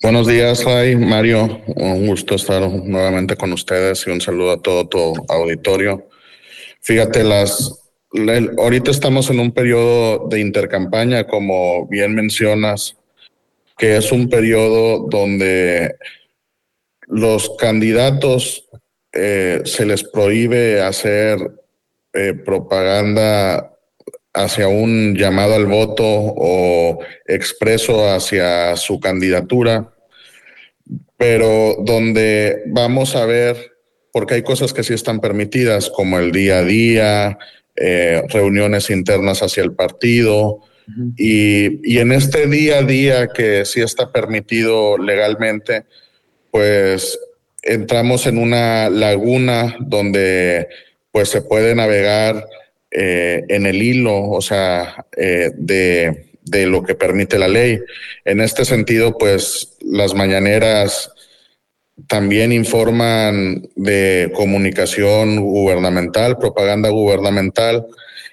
[0.00, 1.60] Buenos días, Ray, Mario.
[1.66, 6.08] Un gusto estar nuevamente con ustedes y un saludo a todo tu auditorio.
[6.80, 7.87] Fíjate, las,
[8.58, 12.96] ahorita estamos en un periodo de intercampaña, como bien mencionas,
[13.76, 15.96] que es un periodo donde
[17.06, 18.68] los candidatos
[19.12, 21.38] eh, se les prohíbe hacer
[22.12, 23.72] eh, propaganda
[24.34, 29.92] hacia un llamado al voto o expreso hacia su candidatura,
[31.16, 33.72] pero donde vamos a ver,
[34.12, 37.38] porque hay cosas que sí están permitidas, como el día a día,
[37.80, 40.60] eh, reuniones internas hacia el partido,
[41.18, 45.84] y, y en este día a día que sí está permitido legalmente,
[46.50, 47.18] pues
[47.62, 50.68] entramos en una laguna donde
[51.12, 52.46] pues se puede navegar
[52.90, 57.80] eh, en el hilo, o sea, eh, de, de, lo que permite la ley.
[58.24, 61.10] En este sentido, pues las mañaneras
[62.06, 67.86] también informan de comunicación gubernamental, propaganda gubernamental,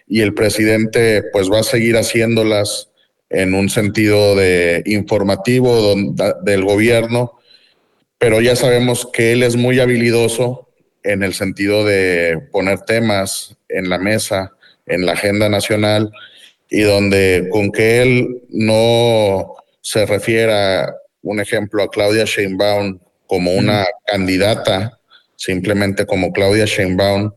[0.08, 2.90] y el presidente pues va a seguir haciéndolas
[3.30, 5.96] en un sentido de informativo
[6.44, 7.40] del gobierno,
[8.20, 10.70] pero ya sabemos que él es muy habilidoso
[11.04, 14.54] en el sentido de poner temas en la mesa,
[14.86, 16.12] en la agenda nacional,
[16.70, 23.86] y donde con que él no se refiera, un ejemplo, a Claudia Sheinbaum como una
[24.06, 25.00] candidata,
[25.36, 27.32] simplemente como Claudia Sheinbaum,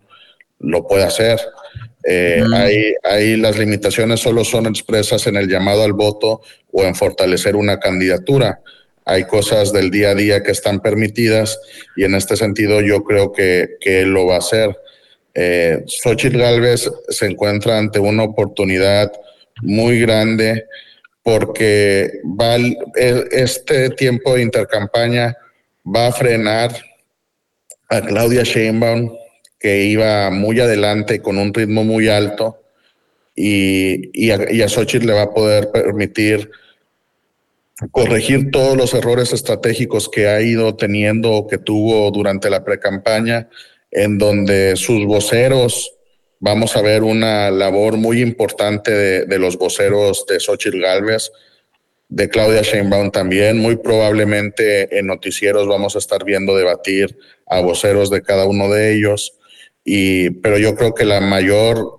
[0.60, 1.40] lo puede hacer.
[2.04, 6.40] Eh, ahí, ahí las limitaciones solo son expresas en el llamado al voto
[6.72, 8.60] o en fortalecer una candidatura
[9.08, 11.58] hay cosas del día a día que están permitidas
[11.96, 14.76] y en este sentido yo creo que, que él lo va a hacer.
[15.32, 19.10] Eh, Xochitl Galvez se encuentra ante una oportunidad
[19.62, 20.66] muy grande
[21.22, 22.56] porque va
[23.30, 25.34] este tiempo de intercampaña
[25.94, 26.74] va a frenar
[27.88, 29.16] a Claudia Sheinbaum,
[29.58, 32.62] que iba muy adelante con un ritmo muy alto,
[33.34, 36.50] y, y, a, Xochitl le va a poder permitir
[37.92, 43.48] corregir todos los errores estratégicos que ha ido teniendo o que tuvo durante la precampaña,
[43.92, 45.92] en donde sus voceros,
[46.40, 51.30] vamos a ver una labor muy importante de, los voceros de Xochitl Galvez,
[52.08, 53.58] de Claudia Sheinbaum también.
[53.58, 58.94] Muy probablemente en noticieros vamos a estar viendo debatir a voceros de cada uno de
[58.94, 59.38] ellos.
[59.84, 61.98] Y, pero yo creo que la mayor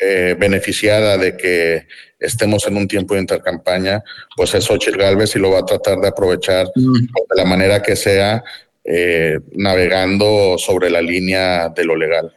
[0.00, 1.86] eh, beneficiada de que
[2.18, 4.02] estemos en un tiempo de intercampaña,
[4.36, 7.96] pues es Xochitl Galvez y lo va a tratar de aprovechar de la manera que
[7.96, 8.42] sea,
[8.84, 12.34] eh, navegando sobre la línea de lo legal.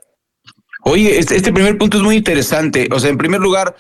[0.84, 2.88] Oye, este, este, primer punto es muy interesante.
[2.91, 3.76] O sea, en primer lugar,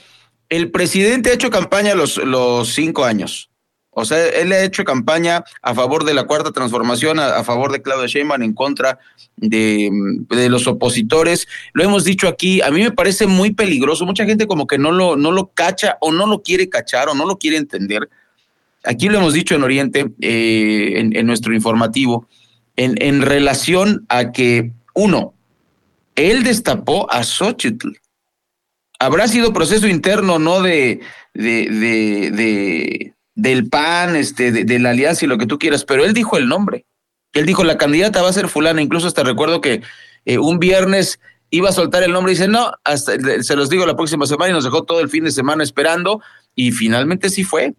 [0.55, 3.49] el presidente ha hecho campaña los, los cinco años.
[3.95, 7.81] O sea, él ha hecho campaña a favor de la cuarta transformación, a, favor de
[7.81, 8.99] Claudia Sheinbaum, en contra
[9.35, 9.89] de,
[10.29, 11.47] de, los opositores.
[11.73, 14.05] Lo hemos dicho aquí, a mí me parece muy peligroso.
[14.05, 17.13] Mucha gente como que no lo, no lo cacha o no lo quiere cachar o
[17.13, 18.09] no lo quiere entender.
[18.83, 22.27] Aquí lo hemos dicho en Oriente, eh, en, en, nuestro informativo,
[22.75, 25.33] en, en relación a que, uno,
[26.15, 28.02] él destapó a Xochitl.
[28.99, 31.01] Habrá sido proceso interno, no de,
[31.33, 36.05] de, de, de del PAN, este, de, la alianza y lo que tú quieras, pero
[36.05, 36.85] él dijo el nombre.
[37.33, 38.81] Él dijo, la candidata va a ser fulana.
[38.81, 39.81] Incluso hasta recuerdo que
[40.25, 41.19] eh, un viernes
[41.49, 44.51] iba a soltar el nombre y dice, no, hasta, se los digo la próxima semana
[44.51, 46.21] y nos dejó todo el fin de semana esperando
[46.55, 47.73] y finalmente sí fue.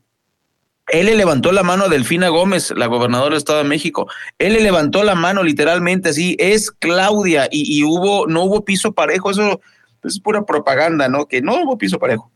[0.89, 4.07] Él le levantó la mano a Delfina Gómez, la gobernadora del Estado de México.
[4.39, 8.93] Él le levantó la mano literalmente así, es Claudia y, y hubo, no hubo piso
[8.93, 9.61] parejo, eso
[10.05, 11.27] es pura propaganda, ¿no?
[11.27, 12.31] Que no hubo piso parejo.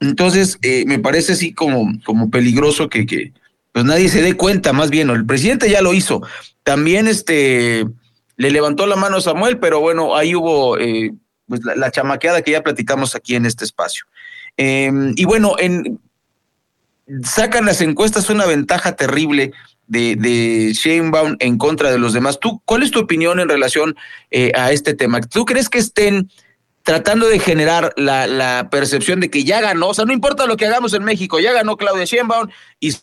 [0.00, 3.32] Entonces, eh, me parece así como, como peligroso que, que
[3.72, 6.22] pues nadie se dé cuenta, más bien, el presidente ya lo hizo.
[6.64, 7.86] También este
[8.36, 11.12] le levantó la mano a Samuel, pero bueno, ahí hubo eh,
[11.46, 14.06] pues la, chamaqueada que ya platicamos aquí en este espacio.
[14.56, 16.00] Em, y bueno, en,
[17.22, 19.52] sacan las encuestas una ventaja terrible
[19.86, 22.40] de, de Sheinbaum en contra de los demás.
[22.40, 23.94] ¿Tú, ¿Cuál es tu opinión en relación
[24.30, 25.20] eh, a este tema?
[25.20, 26.30] ¿Tú crees que estén
[26.90, 30.56] tratando de generar la, la, percepción de que ya ganó, o sea, no importa lo
[30.56, 32.48] que hagamos en México, ya ganó Claudia Sheinbaum
[32.80, 32.96] y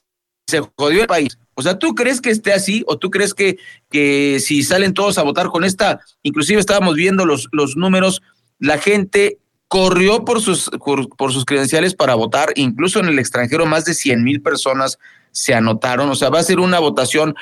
[0.46, 1.40] se jodió el país.
[1.54, 3.58] O sea, ¿tú crees que esté así o tú crees que,
[3.90, 8.22] que si salen todos a votar con esta, inclusive estábamos viendo los, los números,
[8.60, 13.66] la gente corrió por sus, por, por sus credenciales para votar, incluso en el extranjero
[13.66, 15.00] más de 100 mil personas
[15.32, 17.36] se anotaron, o sea, va a ser una votación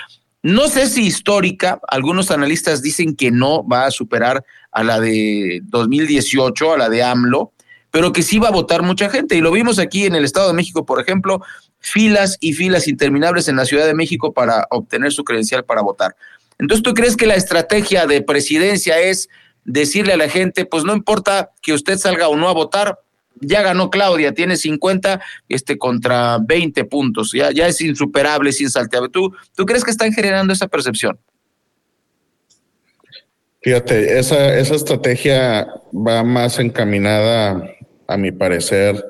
[0.45, 5.61] no sé si histórica, algunos analistas dicen que no va a superar a la de
[5.63, 7.51] 2018, a la de AMLO,
[7.89, 9.35] pero que sí va a votar mucha gente.
[9.35, 11.41] Y lo vimos aquí en el Estado de México, por ejemplo,
[11.79, 16.15] filas y filas interminables en la Ciudad de México para obtener su credencial para votar.
[16.59, 19.29] Entonces, ¿tú crees que la estrategia de presidencia es
[19.63, 22.99] decirle a la gente, pues no importa que usted salga o no a votar,
[23.41, 29.09] ya ganó Claudia, tiene 50 este, contra 20 puntos, ya, ya es insuperable, es insalteable.
[29.09, 31.19] ¿Tú, ¿Tú crees que están generando esa percepción?
[33.61, 37.67] Fíjate, esa, esa estrategia va más encaminada,
[38.07, 39.03] a mi parecer,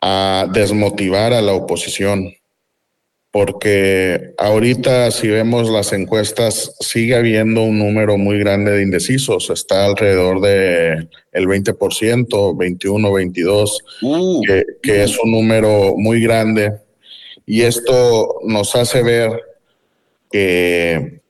[0.00, 2.32] a desmotivar a la oposición
[3.36, 9.84] porque ahorita si vemos las encuestas sigue habiendo un número muy grande de indecisos, está
[9.84, 13.84] alrededor de el 20%, 21, 22,
[14.46, 16.78] que, que es un número muy grande.
[17.44, 19.38] Y esto nos hace ver
[20.32, 21.20] que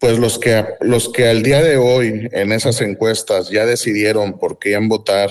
[0.00, 4.58] pues los que los que al día de hoy en esas encuestas ya decidieron por
[4.58, 5.30] quién votar,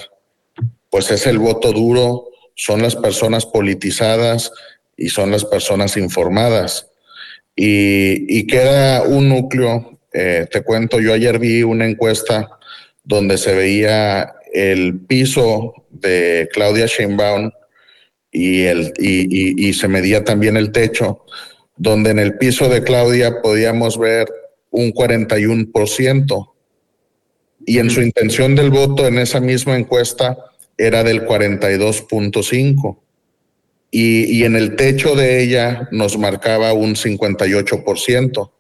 [0.90, 4.54] pues es el voto duro, son las personas politizadas
[5.02, 6.88] y son las personas informadas.
[7.56, 12.50] Y, queda un núcleo, eh, te cuento, yo ayer vi una encuesta
[13.04, 17.52] donde se veía el piso de Claudia Sheinbaum
[18.32, 21.26] y, el, y, y, se medía también el techo,
[21.76, 24.28] donde en el piso de Claudia podíamos ver
[24.70, 26.52] un 41%
[27.66, 30.38] y en su intención del voto en esa misma encuesta
[30.78, 32.98] era del 42.5
[33.94, 38.52] y, en el techo de ella nos marcaba un 58%.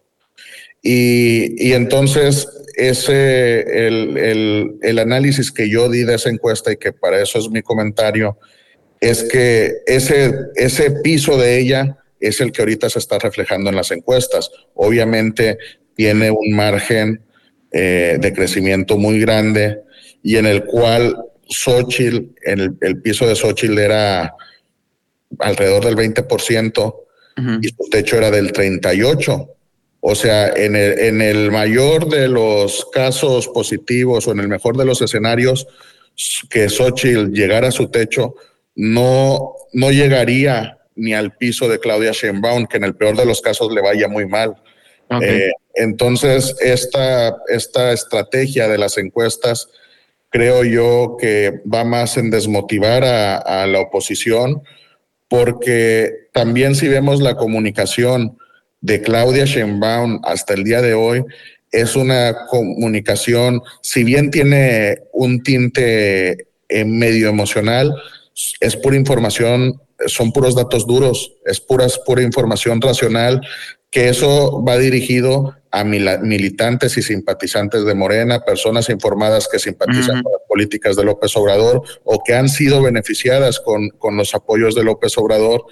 [0.83, 6.77] Y, y entonces ese, el, el, el, análisis que yo di de esa encuesta y
[6.77, 8.37] que para eso es mi comentario,
[8.99, 13.77] es que ese, ese piso de ella es el que ahorita se está reflejando en
[13.77, 14.51] las encuestas.
[14.73, 15.57] Obviamente
[15.95, 17.21] tiene un margen
[17.71, 19.79] eh, de crecimiento muy grande
[20.23, 21.15] y en el cual
[21.47, 24.35] Xochitl, el, el piso de Xochitl era
[25.39, 26.95] alrededor del 20%
[27.61, 29.49] y su techo era del 38%.
[30.03, 34.75] O sea, en el, en el mayor de los casos positivos o en el mejor
[34.75, 35.67] de los escenarios
[36.49, 38.35] que Xochitl llegara a su techo,
[38.75, 43.41] no, no llegaría ni al piso de Claudia Sheinbaum, que en el peor de los
[43.41, 44.55] casos le vaya muy mal.
[45.21, 49.69] Eh, entonces, esta, esta estrategia de las encuestas
[50.29, 54.63] creo yo que va más en desmotivar a, a la oposición,
[55.31, 58.37] porque también si vemos la comunicación
[58.81, 61.23] de Claudia Sheinbaum hasta el día de hoy,
[61.71, 67.95] es una comunicación, si bien tiene un tinte eh, medio emocional,
[68.59, 73.39] es pura información, son puros datos duros, es pura, pura información racional,
[73.89, 80.33] que eso va dirigido a militantes y simpatizantes de Morena, personas informadas que simpatizan con
[80.33, 84.83] las políticas de López Obrador o que han sido beneficiadas con, con los apoyos de
[84.83, 85.65] López Obrador.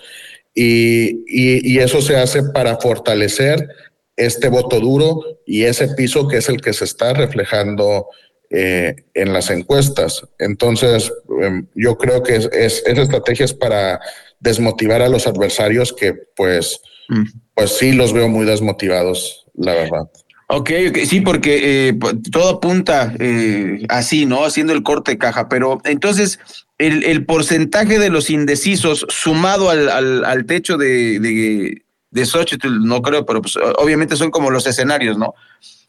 [0.56, 3.68] Y, y, eso se hace para fortalecer
[4.16, 8.08] este voto duro y ese piso que es el que se está reflejando
[8.50, 10.24] eh, en las encuestas.
[10.40, 14.00] Entonces, em, yo creo que es, es, esa estrategia es para
[14.40, 17.24] desmotivar a los adversarios que pues, mm.
[17.54, 20.10] pues sí los veo muy desmotivados la verdad.
[20.48, 22.00] Ok, okay sí, porque eh,
[22.32, 24.46] todo apunta eh, así, ¿no?
[24.46, 26.40] Haciendo el corte de caja, pero entonces
[26.80, 32.84] el, el porcentaje de los indecisos sumado al, al, al techo de, de, de Xochitl,
[32.84, 35.36] no creo, pero pues, obviamente son como los escenarios, ¿no?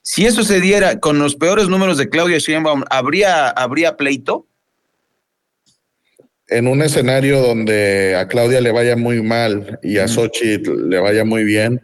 [0.02, 4.46] Si eso se diera con los peores números de Claudia Sheinbaum, ¿habría, habría pleito?
[6.48, 11.24] En un escenario donde a Claudia le vaya muy mal y a Xochitl le vaya
[11.24, 11.80] muy bien,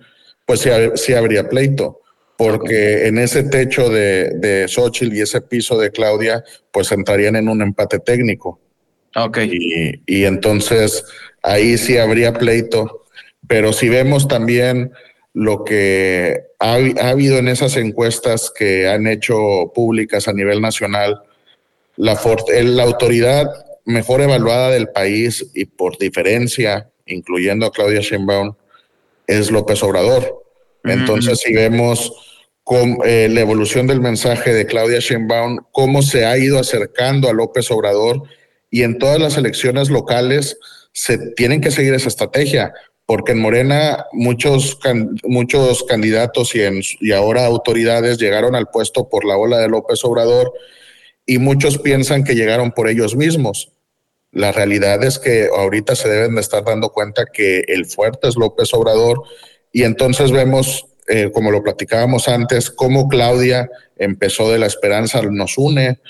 [0.46, 2.00] pues sí, sí habría pleito,
[2.38, 7.48] porque en ese techo de, de Xochitl y ese piso de Claudia, pues entrarían en
[7.48, 8.60] un empate técnico.
[9.14, 9.38] Ok.
[9.44, 11.04] Y, y entonces
[11.42, 13.04] ahí sí habría pleito,
[13.46, 14.92] pero si vemos también
[15.32, 21.20] lo que ha, ha, habido en esas encuestas que han hecho públicas a nivel nacional,
[21.96, 22.18] la,
[22.62, 23.46] la autoridad
[23.84, 28.54] mejor evaluada del país y por diferencia, incluyendo a Claudia Sheinbaum,
[29.26, 30.44] es López Obrador.
[30.84, 32.12] Entonces, si vemos
[32.62, 37.32] con, eh, la evolución del mensaje de Claudia Sheinbaum, cómo se ha ido acercando a
[37.32, 38.22] López Obrador
[38.70, 40.58] y en todas las elecciones locales
[40.92, 42.72] se tienen que seguir esa estrategia,
[43.04, 44.78] porque en Morena muchos,
[45.24, 50.04] muchos candidatos y, en, y ahora autoridades llegaron al puesto por la ola de López
[50.04, 50.52] Obrador
[51.24, 53.72] y muchos piensan que llegaron por ellos mismos.
[54.36, 58.36] La realidad es que ahorita se deben de estar dando cuenta que el fuerte es
[58.36, 59.22] López Obrador
[59.72, 65.56] y entonces vemos, eh, como lo platicábamos antes, cómo Claudia empezó de la esperanza, nos
[65.56, 66.00] une,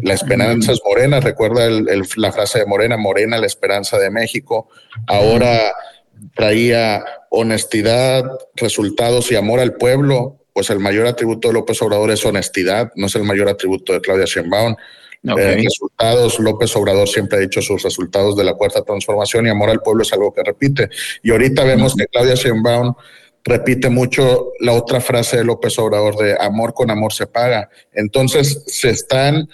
[0.00, 4.70] la esperanza es morena, recuerda el, la frase de Morena, Morena, la esperanza de México.
[5.06, 5.74] Ahora
[6.34, 8.24] traía honestidad,
[8.56, 13.08] resultados y amor al pueblo pues el mayor atributo de López Obrador es honestidad, no
[13.08, 14.76] es el mayor atributo de Claudia Sheinbaum.
[15.24, 19.70] Eh, resultados, López Obrador siempre ha dicho sus resultados de la cuarta transformación y amor
[19.70, 20.90] al pueblo es algo que repite.
[21.22, 22.94] Y ahorita vemos que Claudia Sheinbaum
[23.42, 27.68] repite mucho la otra frase de López Obrador de amor con amor se paga.
[27.92, 29.48] Entonces se están,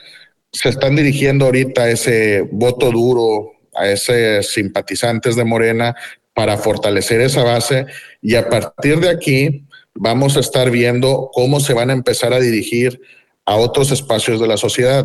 [0.53, 5.95] se están dirigiendo ahorita a ese voto duro, a esos simpatizantes de Morena
[6.35, 7.87] para fortalecer esa base
[8.23, 12.41] y a partir de aquí vamos a estar viendo cómo se van a empezar a
[12.41, 13.01] dirigir
[13.45, 15.05] a otros espacios de la sociedad.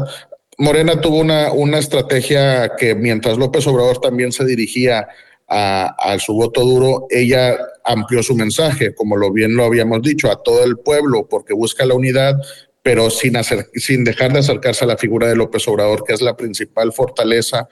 [0.58, 5.08] Morena tuvo una, una estrategia que mientras López Obrador también se dirigía
[5.48, 10.42] a, su voto duro, ella amplió su mensaje, como lo bien lo habíamos dicho, a
[10.42, 12.36] todo el pueblo, porque busca la unidad,
[12.82, 16.22] pero sin, hacer, sin dejar de acercarse a la figura de López Obrador, que es
[16.22, 17.68] la principal fortaleza.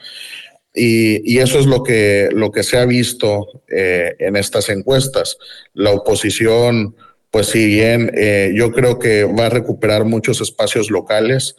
[0.75, 5.37] Y, eso es lo que, lo que se ha visto eh, en estas encuestas.
[5.73, 6.95] La oposición,
[7.29, 11.55] pues si bien eh, yo creo que va a recuperar muchos espacios locales,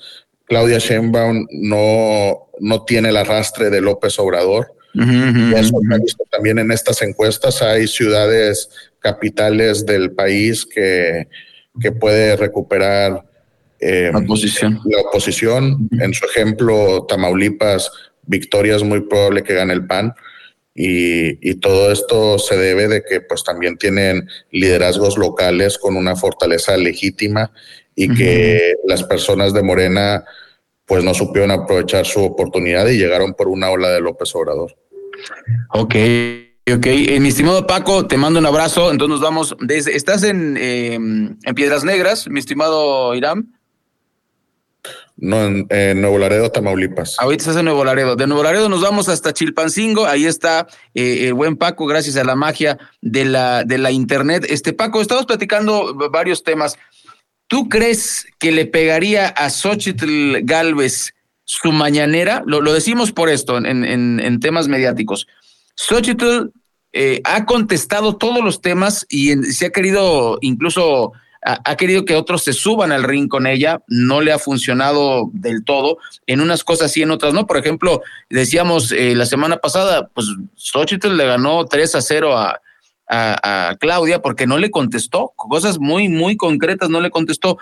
[0.47, 4.75] Claudia Sheinbaum no, no tiene el arrastre de López Obrador.
[4.95, 7.63] eso visto también en estas encuestas.
[7.63, 8.69] Hay ciudades
[9.01, 11.29] capitales del país que,
[11.81, 13.25] que puede recuperar
[13.81, 14.81] eh, la oposición.
[14.85, 15.89] La oposición.
[16.01, 17.91] En su ejemplo, Tamaulipas,
[18.23, 20.15] Victoria es muy probable que gane el PAN.
[20.77, 26.17] Y, y, todo esto se debe de que pues también tienen liderazgos locales con una
[26.17, 27.53] fortaleza legítima
[27.95, 30.25] y que las personas de Morena
[30.87, 34.77] pues no supieron aprovechar su oportunidad y llegaron por una ola de López Obrador.
[35.71, 35.95] Ok,
[36.71, 36.87] ok.
[36.87, 38.91] Eh, mi estimado Paco, te mando un abrazo.
[38.91, 43.55] Entonces nos vamos desde, estás en, em, en Piedras Negras, mi estimado Irán.
[45.17, 47.17] No, en, Nuevo Laredo, Tamaulipas.
[47.21, 48.17] Ahorita estás en Nuevo Laredo.
[48.17, 50.07] De Nuevo Laredo nos vamos hasta Chilpancingo.
[50.07, 54.45] Ahí está eh, el buen Paco, gracias a la magia de la, de la internet.
[54.49, 56.77] Este Paco, estamos platicando varios temas.
[57.55, 62.43] ¿Tú crees que le pegaría a Xochitl Galvez su mañanera?
[62.47, 65.29] Lo, decimos por esto en, temas mediáticos.
[65.77, 66.51] Xochitl
[66.93, 72.43] eh, ha contestado todos los temas y se ha querido, incluso ha, querido que otros
[72.43, 73.85] se suban al ring con ella.
[73.87, 75.99] No le ha funcionado del todo.
[76.27, 77.47] En unas cosas sí, en otras no.
[77.47, 80.27] Por ejemplo, decíamos eh, la semana pasada, pues
[80.57, 82.61] Xochitl le ganó 3 a 0 a,
[83.09, 87.59] a, Claudia porque no le contestó, cosas muy, muy concretas no le contestó,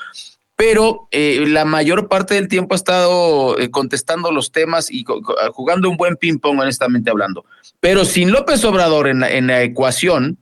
[0.56, 5.04] pero eh, la mayor parte del tiempo ha estado eh, contestando los temas y
[5.52, 7.44] jugando un buen ping-pong, honestamente hablando.
[7.80, 10.38] Pero sin López Obrador en la, en la ecuación,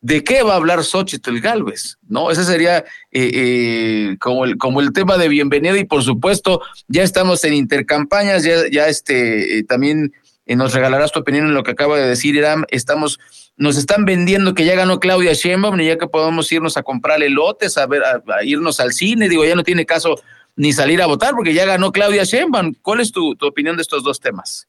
[0.00, 1.96] ¿de qué va a hablar Xochitl Galvez?
[2.08, 2.30] ¿No?
[2.30, 7.42] Ese sería eh, como, el, como el tema de bienvenida y por supuesto ya estamos
[7.44, 10.12] en intercampañas, ya, ya este, también
[10.44, 13.18] nos regalarás tu opinión en lo que acaba de decir Irán, estamos
[13.56, 17.22] nos están vendiendo que ya ganó Claudia Sheinbaum y ya que podemos irnos a comprar
[17.22, 20.16] elotes, a ver, a, irnos al cine, digo, ya no tiene caso
[20.56, 22.74] ni salir a votar porque ya ganó Claudia Sheinbaum.
[22.82, 24.68] ¿Cuál es tu, tu opinión de estos dos temas?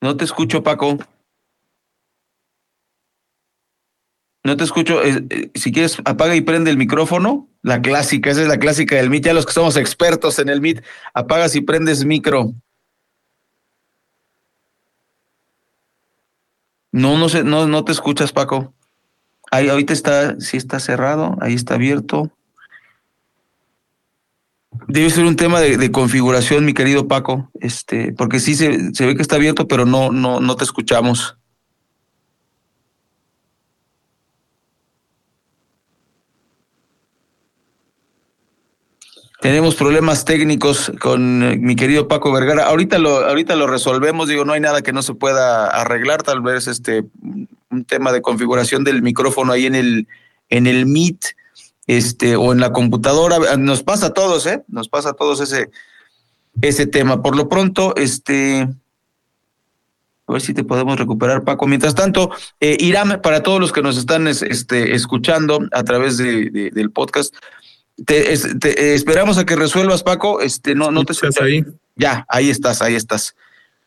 [0.00, 0.96] No te escucho, Paco.
[4.48, 5.04] No te escucho.
[5.04, 7.50] Eh, si quieres, apaga y prende el micrófono.
[7.60, 9.24] La clásica, esa es la clásica del Meet.
[9.24, 10.82] Ya los que somos expertos en el Meet,
[11.12, 12.54] apagas y prendes micro.
[16.92, 18.72] No, no sé, no, no te escuchas, Paco.
[19.50, 22.32] Ahí ahorita está, sí está cerrado, ahí está abierto.
[24.86, 29.14] Debe ser un tema de, configuración, mi querido Paco, este, porque sí se, se ve
[29.14, 31.37] que está abierto, pero no, no, no te escuchamos.
[39.40, 42.66] Tenemos problemas técnicos con eh, mi querido Paco Vergara.
[42.66, 44.28] Ahorita lo, ahorita lo resolvemos.
[44.28, 46.24] Digo, no hay nada que no se pueda arreglar.
[46.24, 47.04] Tal vez este
[47.70, 50.08] un tema de configuración del micrófono ahí en el
[50.48, 51.36] en el Meet,
[51.86, 53.56] este o en la computadora.
[53.56, 54.64] Nos pasa a todos, ¿eh?
[54.66, 55.70] Nos pasa a todos ese
[56.60, 57.22] ese tema.
[57.22, 58.68] Por lo pronto, este
[60.26, 61.66] a ver si te podemos recuperar, Paco.
[61.66, 62.30] Mientras tanto,
[62.60, 67.34] eh, Irán, para todos los que nos están este, escuchando a través de, del podcast,
[68.06, 70.40] te, eh, esperamos a que resuelvas, Paco.
[70.40, 71.64] Este, no, no te estás ahí.
[71.96, 73.34] Ya, ahí estás, ahí estás.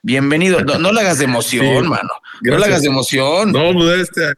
[0.04, 0.62] Bienvenido.
[0.62, 2.10] No, no le hagas de emoción, mano.
[2.42, 3.52] No le hagas de emoción.
[3.52, 4.34] No, pues esta,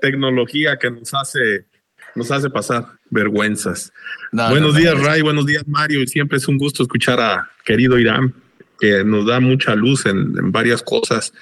[0.00, 1.66] tecnología que nos hace,
[2.14, 3.92] nos hace pasar vergüenzas.
[4.32, 5.22] buenos días, Ray.
[5.22, 6.00] Buenos días, Mario.
[6.00, 8.34] Y siempre es un gusto escuchar a querido Irán,
[8.80, 11.32] que nos da mucha luz en, varias cosas.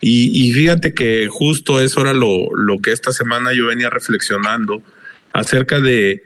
[0.00, 4.82] Y, y, fíjate que justo eso era lo, lo que esta semana yo venía reflexionando
[5.32, 6.22] acerca de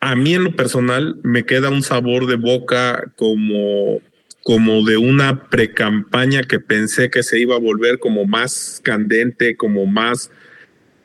[0.00, 4.00] a mí en lo personal me queda un sabor de boca como,
[4.44, 9.86] como de una precampaña que pensé que se iba a volver como más candente, como
[9.86, 10.30] más,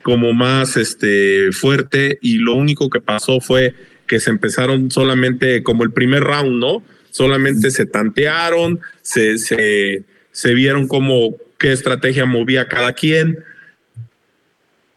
[0.02, 3.74] como más este, fuerte, y lo único que pasó fue
[4.06, 6.82] que se empezaron solamente como el primer round, ¿no?
[7.10, 13.42] Solamente se tantearon, se, se, se vieron como qué estrategia movía cada quien.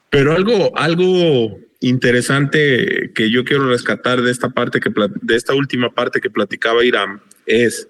[0.10, 5.92] Pero algo, algo interesante que yo quiero rescatar de esta parte que de esta última
[5.92, 7.88] parte que platicaba Irán es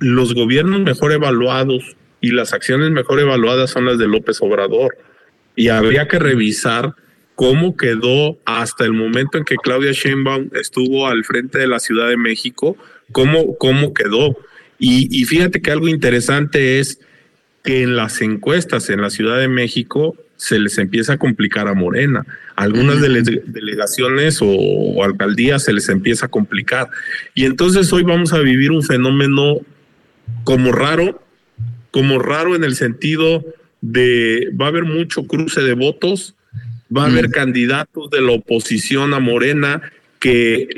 [0.00, 4.96] los gobiernos mejor evaluados y las acciones mejor evaluadas son las de López Obrador
[5.54, 6.94] y habría que revisar
[7.36, 12.08] cómo quedó hasta el momento en que Claudia Sheinbaum estuvo al frente de la Ciudad
[12.08, 12.76] de México,
[13.12, 14.36] cómo, cómo quedó.
[14.78, 16.98] Y, y fíjate que algo interesante es
[17.62, 21.74] que en las encuestas en la Ciudad de México se les empieza a complicar a
[21.74, 22.24] Morena.
[22.54, 26.88] Algunas delegaciones o, alcaldías se les empieza a complicar.
[27.34, 29.60] Y entonces hoy vamos a vivir un fenómeno
[30.44, 31.22] como raro,
[31.90, 33.44] como raro en el sentido
[33.80, 36.34] de va a haber mucho cruce de votos,
[36.94, 39.82] va a haber candidatos de la oposición a Morena
[40.18, 40.68] que,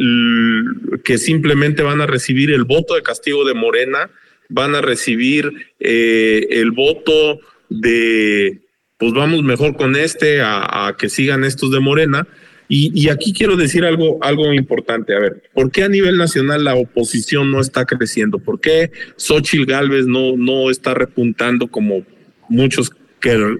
[1.05, 4.11] que simplemente van a recibir el voto de castigo de Morena,
[4.49, 8.61] van a recibir eh, el voto de
[8.99, 12.27] pues vamos mejor con este a, que sigan estos de Morena.
[12.71, 15.15] Y, aquí quiero decir algo, algo importante.
[15.15, 18.39] A ver, ¿por qué a nivel nacional la oposición no está creciendo?
[18.39, 22.05] ¿Por qué Xochitl Galvez no, no está repuntando como
[22.51, 22.91] muchos
[23.21, 23.57] que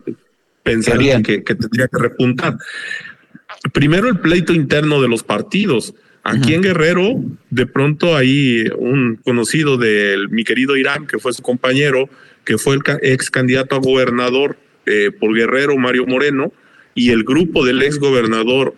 [0.63, 2.59] pensarían que, que tendría que repuntar?
[3.73, 5.95] Primero, el pleito interno de los partidos.
[6.23, 11.41] Aquí en Guerrero, de pronto hay un conocido de mi querido Irán, que fue su
[11.41, 12.11] compañero,
[12.45, 14.59] que fue el ex candidato a gobernador
[14.89, 16.53] eh, por Guerrero Mario Moreno
[16.95, 18.75] y el grupo del ex gobernador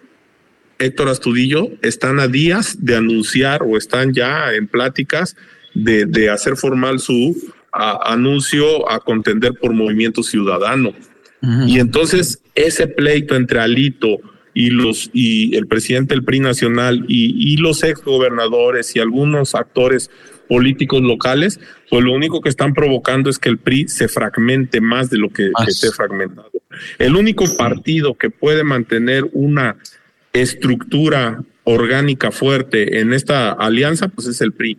[0.81, 5.37] Héctor Astudillo están a días de anunciar o están ya en pláticas
[5.75, 7.37] de, hacer formal su
[7.73, 10.93] anuncio a contender por Movimiento Ciudadano.
[11.67, 14.19] Y entonces ese pleito entre Alito
[14.53, 19.55] y los y el presidente del PRI nacional y, y los ex gobernadores y algunos
[19.55, 20.11] actores
[20.51, 25.09] políticos locales, pues lo único que están provocando es que el PRI se fragmente más
[25.09, 26.51] de lo que, esté fragmentado.
[26.99, 29.77] El único partido que puede mantener una
[30.33, 34.77] estructura orgánica fuerte en esta alianza, pues es el PRI.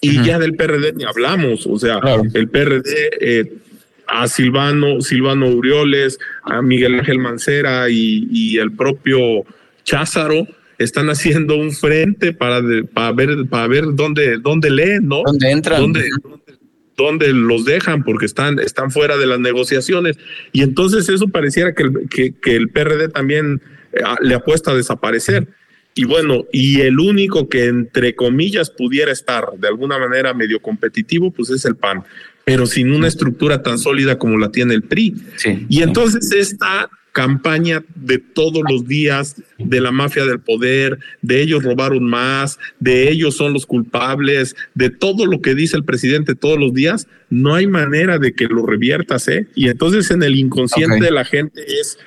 [0.00, 2.00] Y ya del PRD ni hablamos, o sea,
[2.34, 3.52] el PRD eh,
[4.08, 9.44] a Silvano, Silvano Urioles, a Miguel Ángel Mancera y, y el propio
[9.84, 10.48] Cházaro,
[10.80, 12.62] están haciendo un frente para,
[12.94, 15.22] para ver para ver dónde dónde leen, ¿no?
[15.26, 15.92] ¿Dónde entran?
[16.96, 20.18] ¿Dónde, los dejan porque están están fuera de las negociaciones
[20.52, 23.62] y entonces eso pareciera que el, que, el PRD también
[23.92, 25.48] eh, le apuesta a desaparecer.
[25.94, 31.30] Y bueno, y el único que entre comillas pudiera estar de alguna manera medio competitivo,
[31.30, 32.04] pues es el PAN,
[32.44, 35.14] pero sin una estructura tan sólida como la tiene el PRI.
[35.68, 41.62] y entonces esta campaña de todos los días de la mafia del poder, de ellos
[41.62, 46.58] robaron más, de ellos son los culpables, de todo lo que dice el presidente todos
[46.58, 49.46] los días, no hay manera de que lo reviertas, ¿eh?
[49.54, 51.98] Y entonces en el inconsciente de la gente es,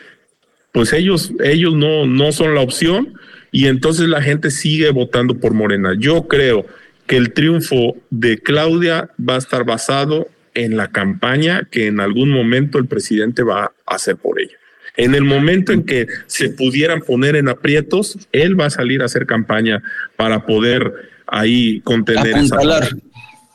[0.72, 3.14] pues ellos, ellos no, no son la opción
[3.52, 5.94] y entonces la gente sigue votando por Morena.
[5.96, 6.66] Yo creo
[7.06, 12.32] que el triunfo de Claudia va a estar basado en la campaña que en algún
[12.32, 14.58] momento el presidente va a hacer por ella.
[14.96, 19.06] En el momento en que se pudieran poner en aprietos, él va a salir a
[19.06, 19.82] hacer campaña
[20.16, 20.94] para poder
[21.28, 22.58] ahí contener esa.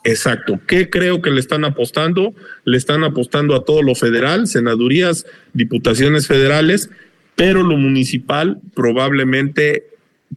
[0.05, 0.61] Exacto.
[0.67, 2.35] ¿Qué creo que le están apostando?
[2.65, 6.91] Le están apostando a todo lo federal, senadurías, diputaciones federales,
[7.37, 9.85] pero lo municipal probablemente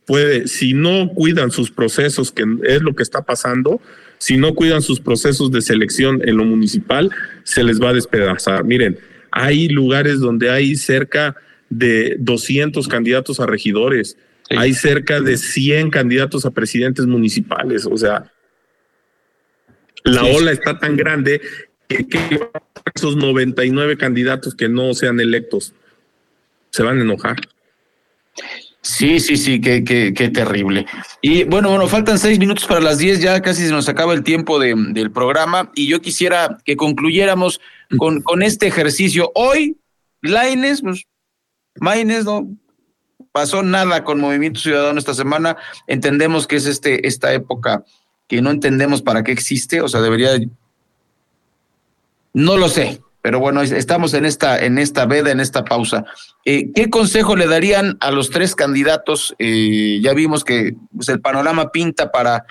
[0.06, 3.82] puede, si no cuidan sus procesos, que es lo que está pasando,
[4.18, 7.10] si no cuidan sus procesos de selección en lo municipal,
[7.43, 8.64] se les va a despedazar.
[8.64, 8.99] Miren,
[9.32, 11.36] hay lugares donde hay cerca
[11.70, 14.18] de 200 candidatos a regidores,
[14.50, 18.32] hay cerca de 100 candidatos a presidentes municipales, o sea,
[20.04, 21.42] la ola está tan grande
[21.88, 22.06] que,
[22.96, 25.74] esos 99 candidatos que no sean electos
[26.72, 27.38] se van a enojar.
[28.82, 30.88] Sí, sí, sí, qué, qué, qué terrible.
[31.22, 34.24] Y bueno, bueno, faltan seis minutos para las diez, ya casi se nos acaba el
[34.24, 37.62] tiempo de, del programa y yo quisiera que concluyéramos
[37.98, 39.32] con, con este ejercicio.
[39.36, 39.78] Hoy,
[40.22, 41.06] Laines, pues,
[41.80, 42.48] Maines, no
[43.32, 45.58] pasó nada con Movimiento Ciudadano esta semana.
[45.86, 47.84] Entendemos que es este, esta época
[48.28, 50.32] que no entendemos para qué existe, o sea, debería.
[52.34, 56.05] No lo sé, pero bueno, estamos en esta, en esta veda, en esta pausa.
[56.45, 59.36] Eh, ¿Qué consejo le darían a los tres candidatos?
[59.38, 62.45] Eh, ya vimos que pues, el panorama pinta para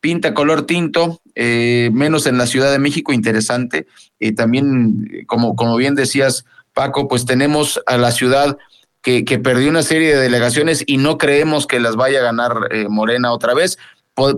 [0.00, 3.86] pinta color tinto, eh, menos en la Ciudad de México, interesante.
[4.18, 8.58] Y también, como, como bien decías, Paco, pues tenemos a la ciudad
[9.02, 12.68] que, que, perdió una serie de delegaciones y no creemos que las vaya a ganar
[12.70, 13.78] eh, Morena otra vez.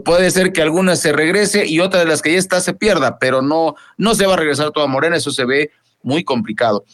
[0.05, 3.19] Puede ser que alguna se regrese y otra de las que ya está se pierda,
[3.19, 5.71] pero no, no se va a regresar toda Morena, eso se ve
[6.03, 6.85] muy complicado.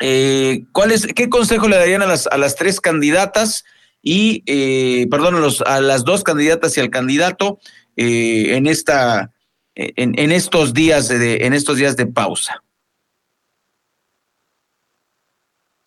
[0.00, 3.64] Eh, ¿cuál es, ¿Qué consejo le darían a las, a las tres candidatas
[4.02, 7.58] y, eh, perdón, a, los, las dos candidatas y al candidato
[7.96, 9.32] eh, en, esta,
[9.74, 12.62] en, en, estos días de, en estos días de pausa?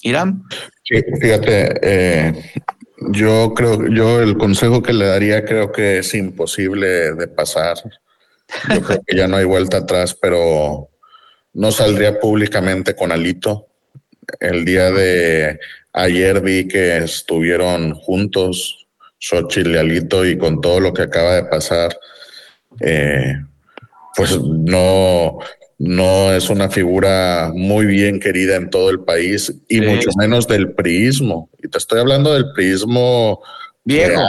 [0.02, 0.44] Irán.
[0.84, 2.64] Sí, fíjate,
[3.00, 7.78] yo creo, yo el consejo que le daría creo que es imposible de pasar.
[8.74, 10.90] Yo creo que ya no hay vuelta atrás, pero
[11.54, 13.68] no saldría públicamente con Alito.
[14.40, 15.60] El día de
[15.94, 18.88] ayer vi que estuvieron juntos
[19.20, 21.98] Xochitl y Alito y con todo lo que acaba de pasar,
[22.80, 23.36] eh,
[24.16, 25.40] pues no,
[25.80, 30.74] no es una figura muy bien querida en todo el país y mucho menos del
[30.74, 31.50] priismo.
[31.62, 33.42] Y te estoy hablando del priismo
[33.84, 34.22] viejo.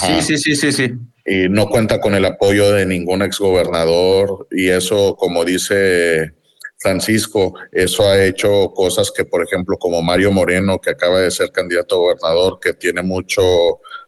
[0.00, 0.92] Sí, sí, sí, sí, sí.
[1.24, 6.32] Y no cuenta con el apoyo de ningún exgobernador y eso, como dice
[6.78, 11.52] Francisco, eso ha hecho cosas que, por ejemplo, como Mario Moreno, que acaba de ser
[11.52, 13.42] candidato a gobernador, que tiene mucho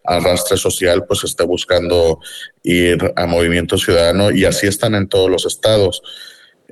[0.04, 2.18] arrastre social, pues está buscando
[2.64, 6.02] ir a Movimiento Ciudadano y así están en todos los estados.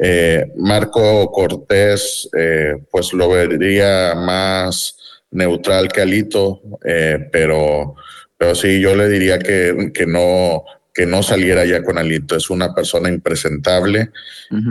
[0.03, 4.97] Eh, Marco Cortés, eh, pues lo vería más
[5.31, 7.97] neutral que Alito, eh, pero,
[8.39, 12.35] pero sí, yo le diría que, que, no, que no saliera ya con Alito.
[12.35, 14.11] Es una persona impresentable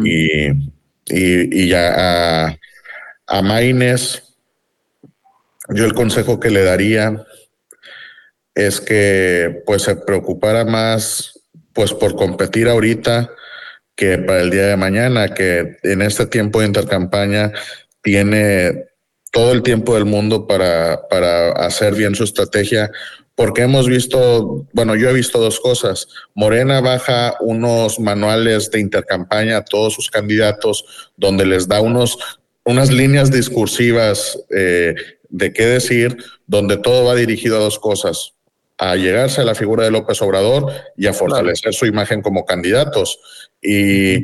[0.03, 0.55] y, y,
[1.05, 2.57] y, ya a,
[3.27, 4.23] a Maines,
[5.69, 7.23] yo el consejo que le daría
[8.55, 11.39] es que pues se preocupara más
[11.71, 13.29] pues por competir ahorita
[13.99, 17.51] que para el día de mañana, que en este tiempo de intercampaña
[18.01, 18.85] tiene
[19.29, 22.89] todo el tiempo del mundo para, para hacer bien su estrategia,
[23.35, 26.07] porque hemos visto, bueno, yo he visto dos cosas.
[26.33, 32.17] Morena baja unos manuales de intercampaña a todos sus candidatos, donde les da unos,
[32.63, 34.95] unas líneas discursivas eh,
[35.27, 36.15] de qué decir,
[36.47, 38.33] donde todo va dirigido a dos cosas
[38.79, 43.19] a llegarse a la figura de López Obrador y a fortalecer su imagen como candidatos.
[43.61, 44.23] Y,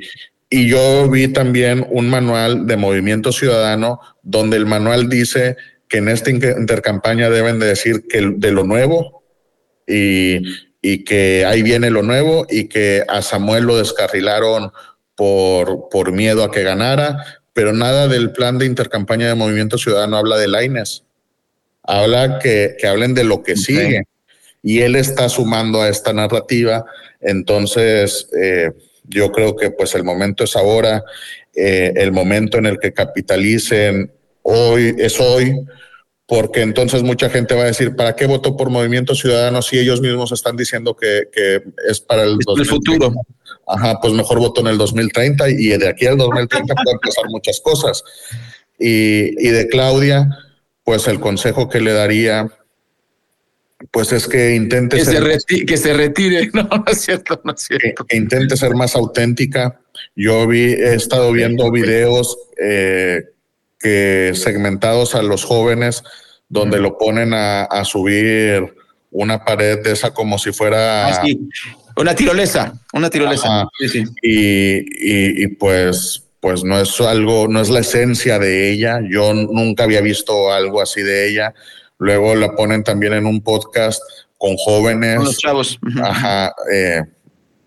[0.50, 5.58] y yo vi también un manual de Movimiento Ciudadano donde el manual dice
[5.90, 9.24] que en esta intercampaña deben de decir que de lo nuevo
[9.86, 10.42] y,
[10.82, 14.72] y que ahí viene lo nuevo y que a Samuel lo descarrilaron
[15.16, 20.16] por, por miedo a que ganara, pero nada del plan de intercampaña de Movimiento Ciudadano
[20.16, 21.04] habla de Laines.
[21.84, 24.04] Habla que, que hablen de lo que sigue.
[24.68, 26.84] Y él está sumando a esta narrativa.
[27.22, 28.72] Entonces, eh,
[29.04, 31.04] yo creo que pues el momento es ahora,
[31.56, 34.12] eh, el momento en el que capitalicen
[34.42, 35.54] hoy es hoy,
[36.26, 40.02] porque entonces mucha gente va a decir, ¿para qué votó por Movimiento Ciudadano si ellos
[40.02, 43.14] mismos están diciendo que, que es para el, el futuro?
[43.68, 47.62] Ajá, pues mejor voto en el 2030 y de aquí al 2030 pueden pasar muchas
[47.62, 48.04] cosas.
[48.80, 50.28] Y, y de Claudia,
[50.84, 52.50] pues el consejo que le daría
[53.92, 57.40] pues es que intente que, ser, se, retire, que se retire, no, no es cierto,
[57.44, 58.06] no es cierto.
[58.06, 59.80] Que, intente ser más auténtica.
[60.16, 63.24] Yo vi, he estado viendo videos eh,
[63.80, 66.04] que segmentados a los jóvenes
[66.48, 68.76] donde lo ponen a, a, subir
[69.12, 71.50] una pared de esa como si fuera ah, sí.
[71.98, 73.68] una tirolesa, una tirolesa.
[73.80, 74.04] Sí, sí.
[74.22, 79.00] Y, y, y pues pues no es algo, no es la esencia de ella.
[79.10, 81.56] Yo nunca había visto algo así de ella
[81.98, 84.02] Luego la ponen también en un podcast
[84.38, 85.18] con jóvenes.
[85.18, 85.80] Con los chavos.
[86.04, 86.54] Ajá.
[86.72, 87.02] Eh,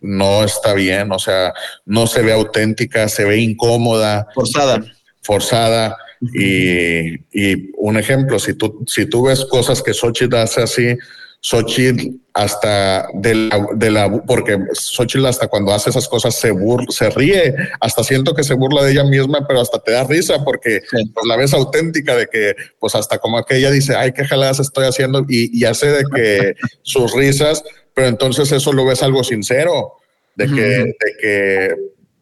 [0.00, 1.52] no está bien, o sea,
[1.84, 4.28] no se ve auténtica, se ve incómoda.
[4.34, 4.80] Forzada.
[5.22, 5.96] Forzada.
[6.20, 10.96] y, y, un ejemplo, si tú, si tú ves cosas que Xochitl hace así,
[11.40, 16.84] Xochitl hasta de la, de la, porque Xochitl hasta cuando hace esas cosas se bur,
[16.92, 20.44] se ríe, hasta siento que se burla de ella misma, pero hasta te da risa
[20.44, 21.10] porque sí.
[21.14, 24.58] pues, la ves auténtica de que, pues hasta como que ella dice, ay, qué jaladas
[24.60, 27.62] estoy haciendo y, y hace de que sus risas,
[27.94, 29.94] pero entonces eso lo ves algo sincero,
[30.34, 30.84] de que, uh -huh.
[30.86, 31.74] de que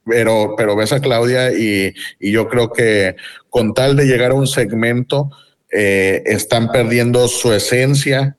[0.09, 3.17] pero, pero ves a Claudia y, y, yo creo que
[3.51, 5.31] con tal de llegar a un segmento,
[5.73, 8.36] eh, están perdiendo su esencia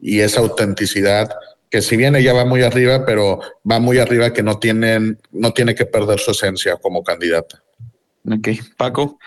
[0.00, 1.30] y esa autenticidad
[1.70, 3.40] que si bien ella va muy arriba, pero
[3.70, 7.62] va muy arriba que no tienen, no tiene que perder su esencia como candidata.
[8.24, 9.18] Ok, Paco.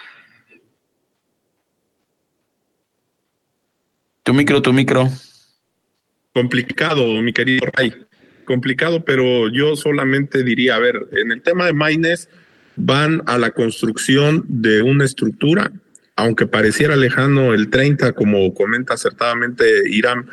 [4.24, 5.08] Tu micro, tu micro.
[6.34, 7.94] Complicado, mi querido Ray
[8.52, 12.28] complicado, pero yo solamente diría, a ver, en el tema de Maines
[12.76, 15.72] van a la construcción de una estructura,
[16.18, 20.30] aunque pareciera lejano el 30, como comenta acertadamente Irán,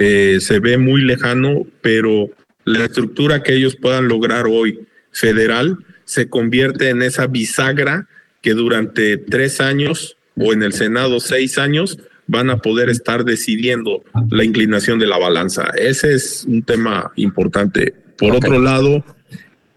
[0.00, 2.30] eh, se ve muy lejano, pero
[2.64, 8.06] la estructura que ellos puedan lograr hoy federal se convierte en esa bisagra
[8.40, 14.04] que durante tres años o en el Senado seis años van a poder estar decidiendo
[14.30, 15.72] la inclinación de la balanza.
[15.76, 17.92] Ese es un tema importante.
[18.16, 19.04] Por otro lado,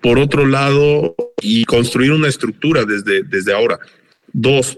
[0.02, 3.80] por otro lado, y construir una estructura desde, desde ahora.
[4.34, 4.78] Dos,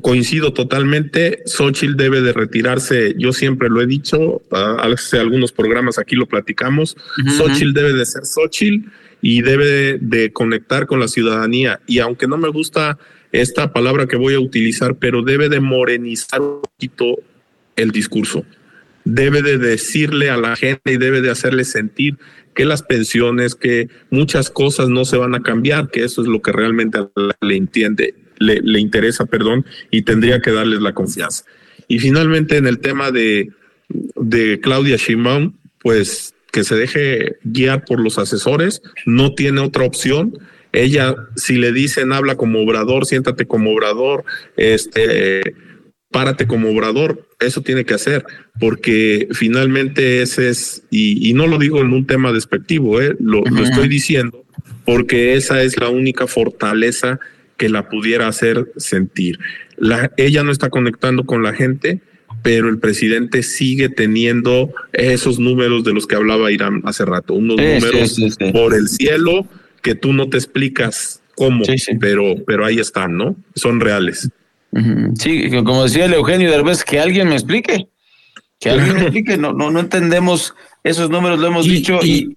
[0.00, 6.16] coincido totalmente, Xochitl debe de retirarse, yo siempre lo he dicho, hace algunos programas aquí
[6.16, 6.96] lo platicamos,
[7.36, 8.88] Xochitl debe de ser Xochitl
[9.20, 11.80] y debe de conectar con la ciudadanía.
[11.86, 12.98] Y aunque no me gusta
[13.32, 17.16] esta palabra que voy a utilizar, pero debe de morenizar un poquito
[17.76, 18.44] el discurso.
[19.04, 22.16] Debe de decirle a la gente y debe de hacerle sentir
[22.54, 26.40] que las pensiones, que muchas cosas no se van a cambiar, que eso es lo
[26.40, 26.98] que realmente
[27.40, 31.44] le entiende, le, le interesa, perdón, y tendría que darles la confianza.
[31.88, 33.50] Y finalmente en el tema de,
[33.88, 40.38] de Claudia Sheinbaum, pues que se deje guiar por los asesores, no tiene otra opción
[40.76, 44.24] ella, si le dicen habla como obrador, siéntate como obrador,
[44.56, 45.54] este,
[46.10, 48.24] párate como obrador, eso tiene que hacer,
[48.60, 53.16] porque finalmente ese es, y, no lo digo en un tema despectivo, ¿eh?
[53.18, 54.44] lo, estoy diciendo,
[54.84, 57.20] porque esa es la única fortaleza
[57.56, 59.38] que la pudiera hacer sentir.
[59.76, 62.00] La, ella no está conectando con la gente,
[62.42, 67.56] pero el presidente sigue teniendo esos números de los que hablaba Irán hace rato, unos
[67.56, 68.16] números
[68.52, 69.46] por el cielo
[69.82, 71.64] que tú no te explicas cómo,
[72.00, 73.36] pero pero ahí están, ¿no?
[73.54, 74.28] Son reales.
[75.14, 77.88] Sí, como decía el Eugenio Derbez, que alguien me explique,
[78.60, 80.54] que alguien me explique, no, no, no entendemos
[80.84, 82.00] esos números, lo hemos dicho.
[82.02, 82.36] Y,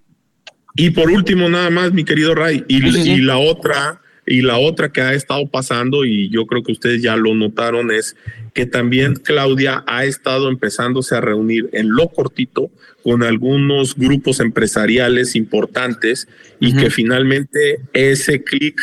[0.76, 4.92] y, por último, nada más, mi querido Ray, y, y la otra, y la otra
[4.92, 8.16] que ha estado pasando, y yo creo que ustedes ya lo notaron, es
[8.54, 12.70] que también Claudia ha estado empezándose a reunir en lo cortito
[13.04, 16.28] con algunos grupos empresariales importantes
[16.60, 18.80] y que finalmente ese clic,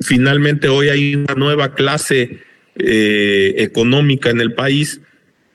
[0.00, 2.38] finalmente hoy hay una nueva clase
[2.76, 5.02] eh, económica en el país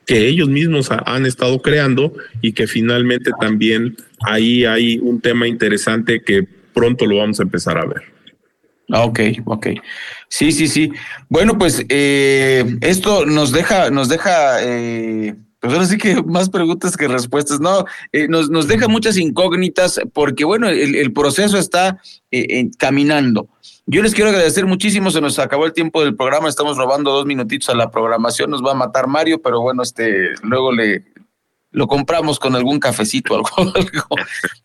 [0.06, 6.22] que ellos mismos han estado creando y que finalmente también ahí hay un tema interesante
[6.22, 8.09] que pronto lo vamos a empezar a ver.
[8.92, 9.66] Ah, ok, ok.
[10.28, 10.92] Sí, sí, sí.
[11.28, 16.96] Bueno, pues eh, esto nos deja, nos deja, eh, pues ahora sí que más preguntas
[16.96, 17.60] que respuestas.
[17.60, 22.00] No, eh, nos, nos deja muchas incógnitas porque, bueno, el, proceso está
[22.78, 23.48] caminando.
[23.86, 27.26] Yo les quiero agradecer muchísimo, se nos acabó el tiempo del programa, estamos robando dos
[27.26, 31.02] minutitos a la programación, nos va a matar Mario, pero bueno, este, luego le,
[31.72, 33.50] lo compramos con algún cafecito algo.
[33.58, 34.06] algo.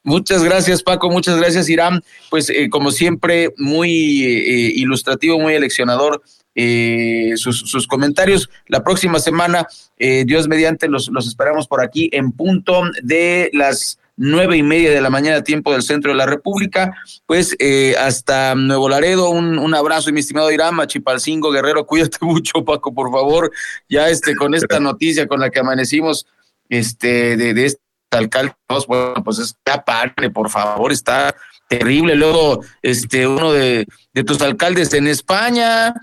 [0.04, 1.10] muchas gracias, Paco.
[1.10, 2.04] Muchas gracias, Irán.
[2.30, 6.22] Pues, eh, como siempre, muy eh, ilustrativo, muy eleccionador.
[6.58, 8.50] Eh, sus, comentarios.
[8.68, 14.56] La próxima semana, Dios mediante, los, los esperamos por aquí en punto de las nueve
[14.56, 16.96] y media de la mañana, tiempo del centro de la República.
[17.26, 17.58] Pues
[18.00, 23.12] hasta Nuevo Laredo, un, un abrazo, mi estimado Irán, Chipalcingo, Guerrero, cuídate mucho, Paco, por
[23.12, 23.52] favor.
[23.90, 26.26] Ya este, con esta noticia con la que amanecimos,
[26.70, 28.54] este, de, de este alcalde,
[28.88, 31.36] bueno, pues es aparte, por favor, está
[31.68, 32.16] terrible.
[32.16, 35.94] Luego, este, uno de, de tus alcaldes en España.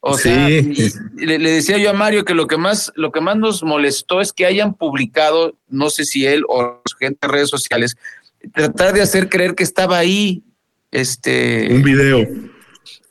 [0.00, 3.64] O sea, le, decía yo a Mario que lo que más, lo que más nos
[3.64, 7.96] molestó es que hayan publicado, no sé si él o su gente en redes sociales,
[8.54, 10.42] tratar de hacer creer que estaba ahí.
[10.92, 11.68] Este.
[11.70, 12.26] Un video.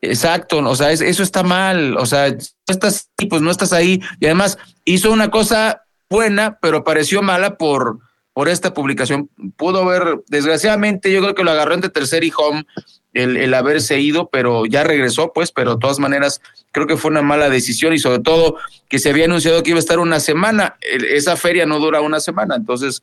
[0.01, 4.01] Exacto, o sea, eso está mal, o sea, no estás pues no estás ahí.
[4.19, 7.99] Y además hizo una cosa buena, pero pareció mala por,
[8.33, 9.29] por esta publicación.
[9.55, 12.65] Pudo haber, desgraciadamente, yo creo que lo agarró entre tercer y home
[13.13, 16.41] el, el, haberse ido, pero ya regresó, pues, pero de todas maneras
[16.71, 18.57] creo que fue una mala decisión y sobre todo
[18.89, 20.75] que se había anunciado que iba a estar una semana.
[20.81, 23.01] esa feria no dura una semana, entonces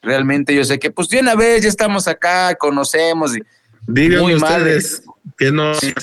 [0.00, 3.36] realmente yo sé que pues de una vez ya estamos acá, conocemos.
[3.36, 3.42] Y,
[3.86, 5.02] Díganme ustedes
[5.36, 5.94] que no se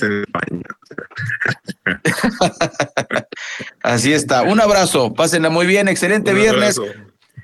[3.82, 4.42] Así está.
[4.42, 5.14] Un abrazo.
[5.14, 5.88] Pásenla muy bien.
[5.88, 6.80] Excelente viernes.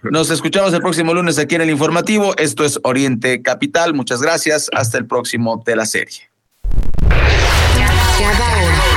[0.03, 2.37] Nos escuchamos el próximo lunes aquí en el informativo.
[2.37, 3.95] Esto es Oriente Capital.
[3.95, 4.69] Muchas gracias.
[4.73, 6.31] Hasta el próximo de la serie.
[7.09, 8.92] Cada hora.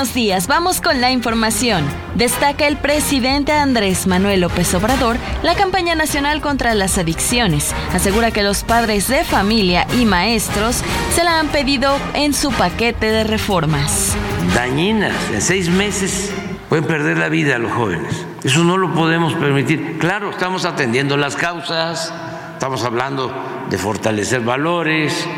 [0.00, 0.46] Buenos días.
[0.46, 1.84] Vamos con la información.
[2.14, 7.74] Destaca el presidente Andrés Manuel López Obrador la campaña nacional contra las adicciones.
[7.92, 10.82] Asegura que los padres de familia y maestros
[11.14, 14.16] se la han pedido en su paquete de reformas.
[14.54, 16.32] Dañinas, en seis meses
[16.70, 18.24] pueden perder la vida los jóvenes.
[18.42, 19.98] Eso no lo podemos permitir.
[19.98, 22.10] Claro, estamos atendiendo las causas,
[22.54, 25.28] estamos hablando de fortalecer valores,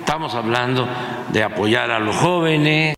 [0.00, 0.86] estamos hablando
[1.32, 2.94] de apoyar a los jóvenes.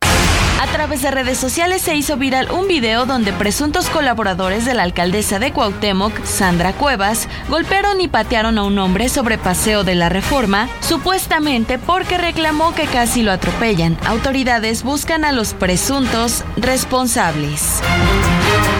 [0.60, 4.84] A través de redes sociales se hizo viral un video donde presuntos colaboradores de la
[4.84, 10.08] alcaldesa de Cuauhtémoc, Sandra Cuevas, golpearon y patearon a un hombre sobre Paseo de la
[10.08, 13.98] Reforma, supuestamente porque reclamó que casi lo atropellan.
[14.06, 17.82] Autoridades buscan a los presuntos responsables.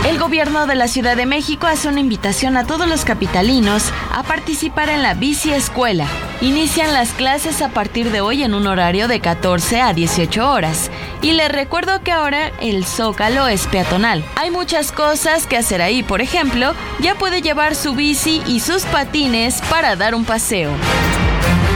[0.07, 4.23] El gobierno de la Ciudad de México hace una invitación a todos los capitalinos a
[4.23, 6.07] participar en la bici escuela.
[6.43, 10.91] Inician las clases a partir de hoy en un horario de 14 a 18 horas.
[11.23, 14.23] Y les recuerdo que ahora el Zócalo es peatonal.
[14.37, 16.03] Hay muchas cosas que hacer ahí.
[16.03, 20.71] Por ejemplo, ya puede llevar su bici y sus patines para dar un paseo.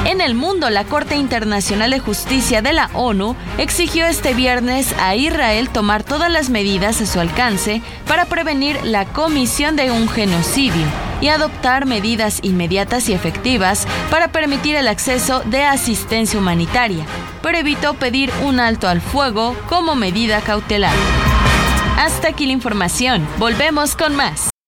[0.09, 5.14] En el mundo, la Corte Internacional de Justicia de la ONU exigió este viernes a
[5.14, 10.86] Israel tomar todas las medidas a su alcance para prevenir la comisión de un genocidio
[11.20, 17.04] y adoptar medidas inmediatas y efectivas para permitir el acceso de asistencia humanitaria,
[17.42, 20.96] pero evitó pedir un alto al fuego como medida cautelar.
[21.98, 23.28] Hasta aquí la información.
[23.38, 24.48] Volvemos con más.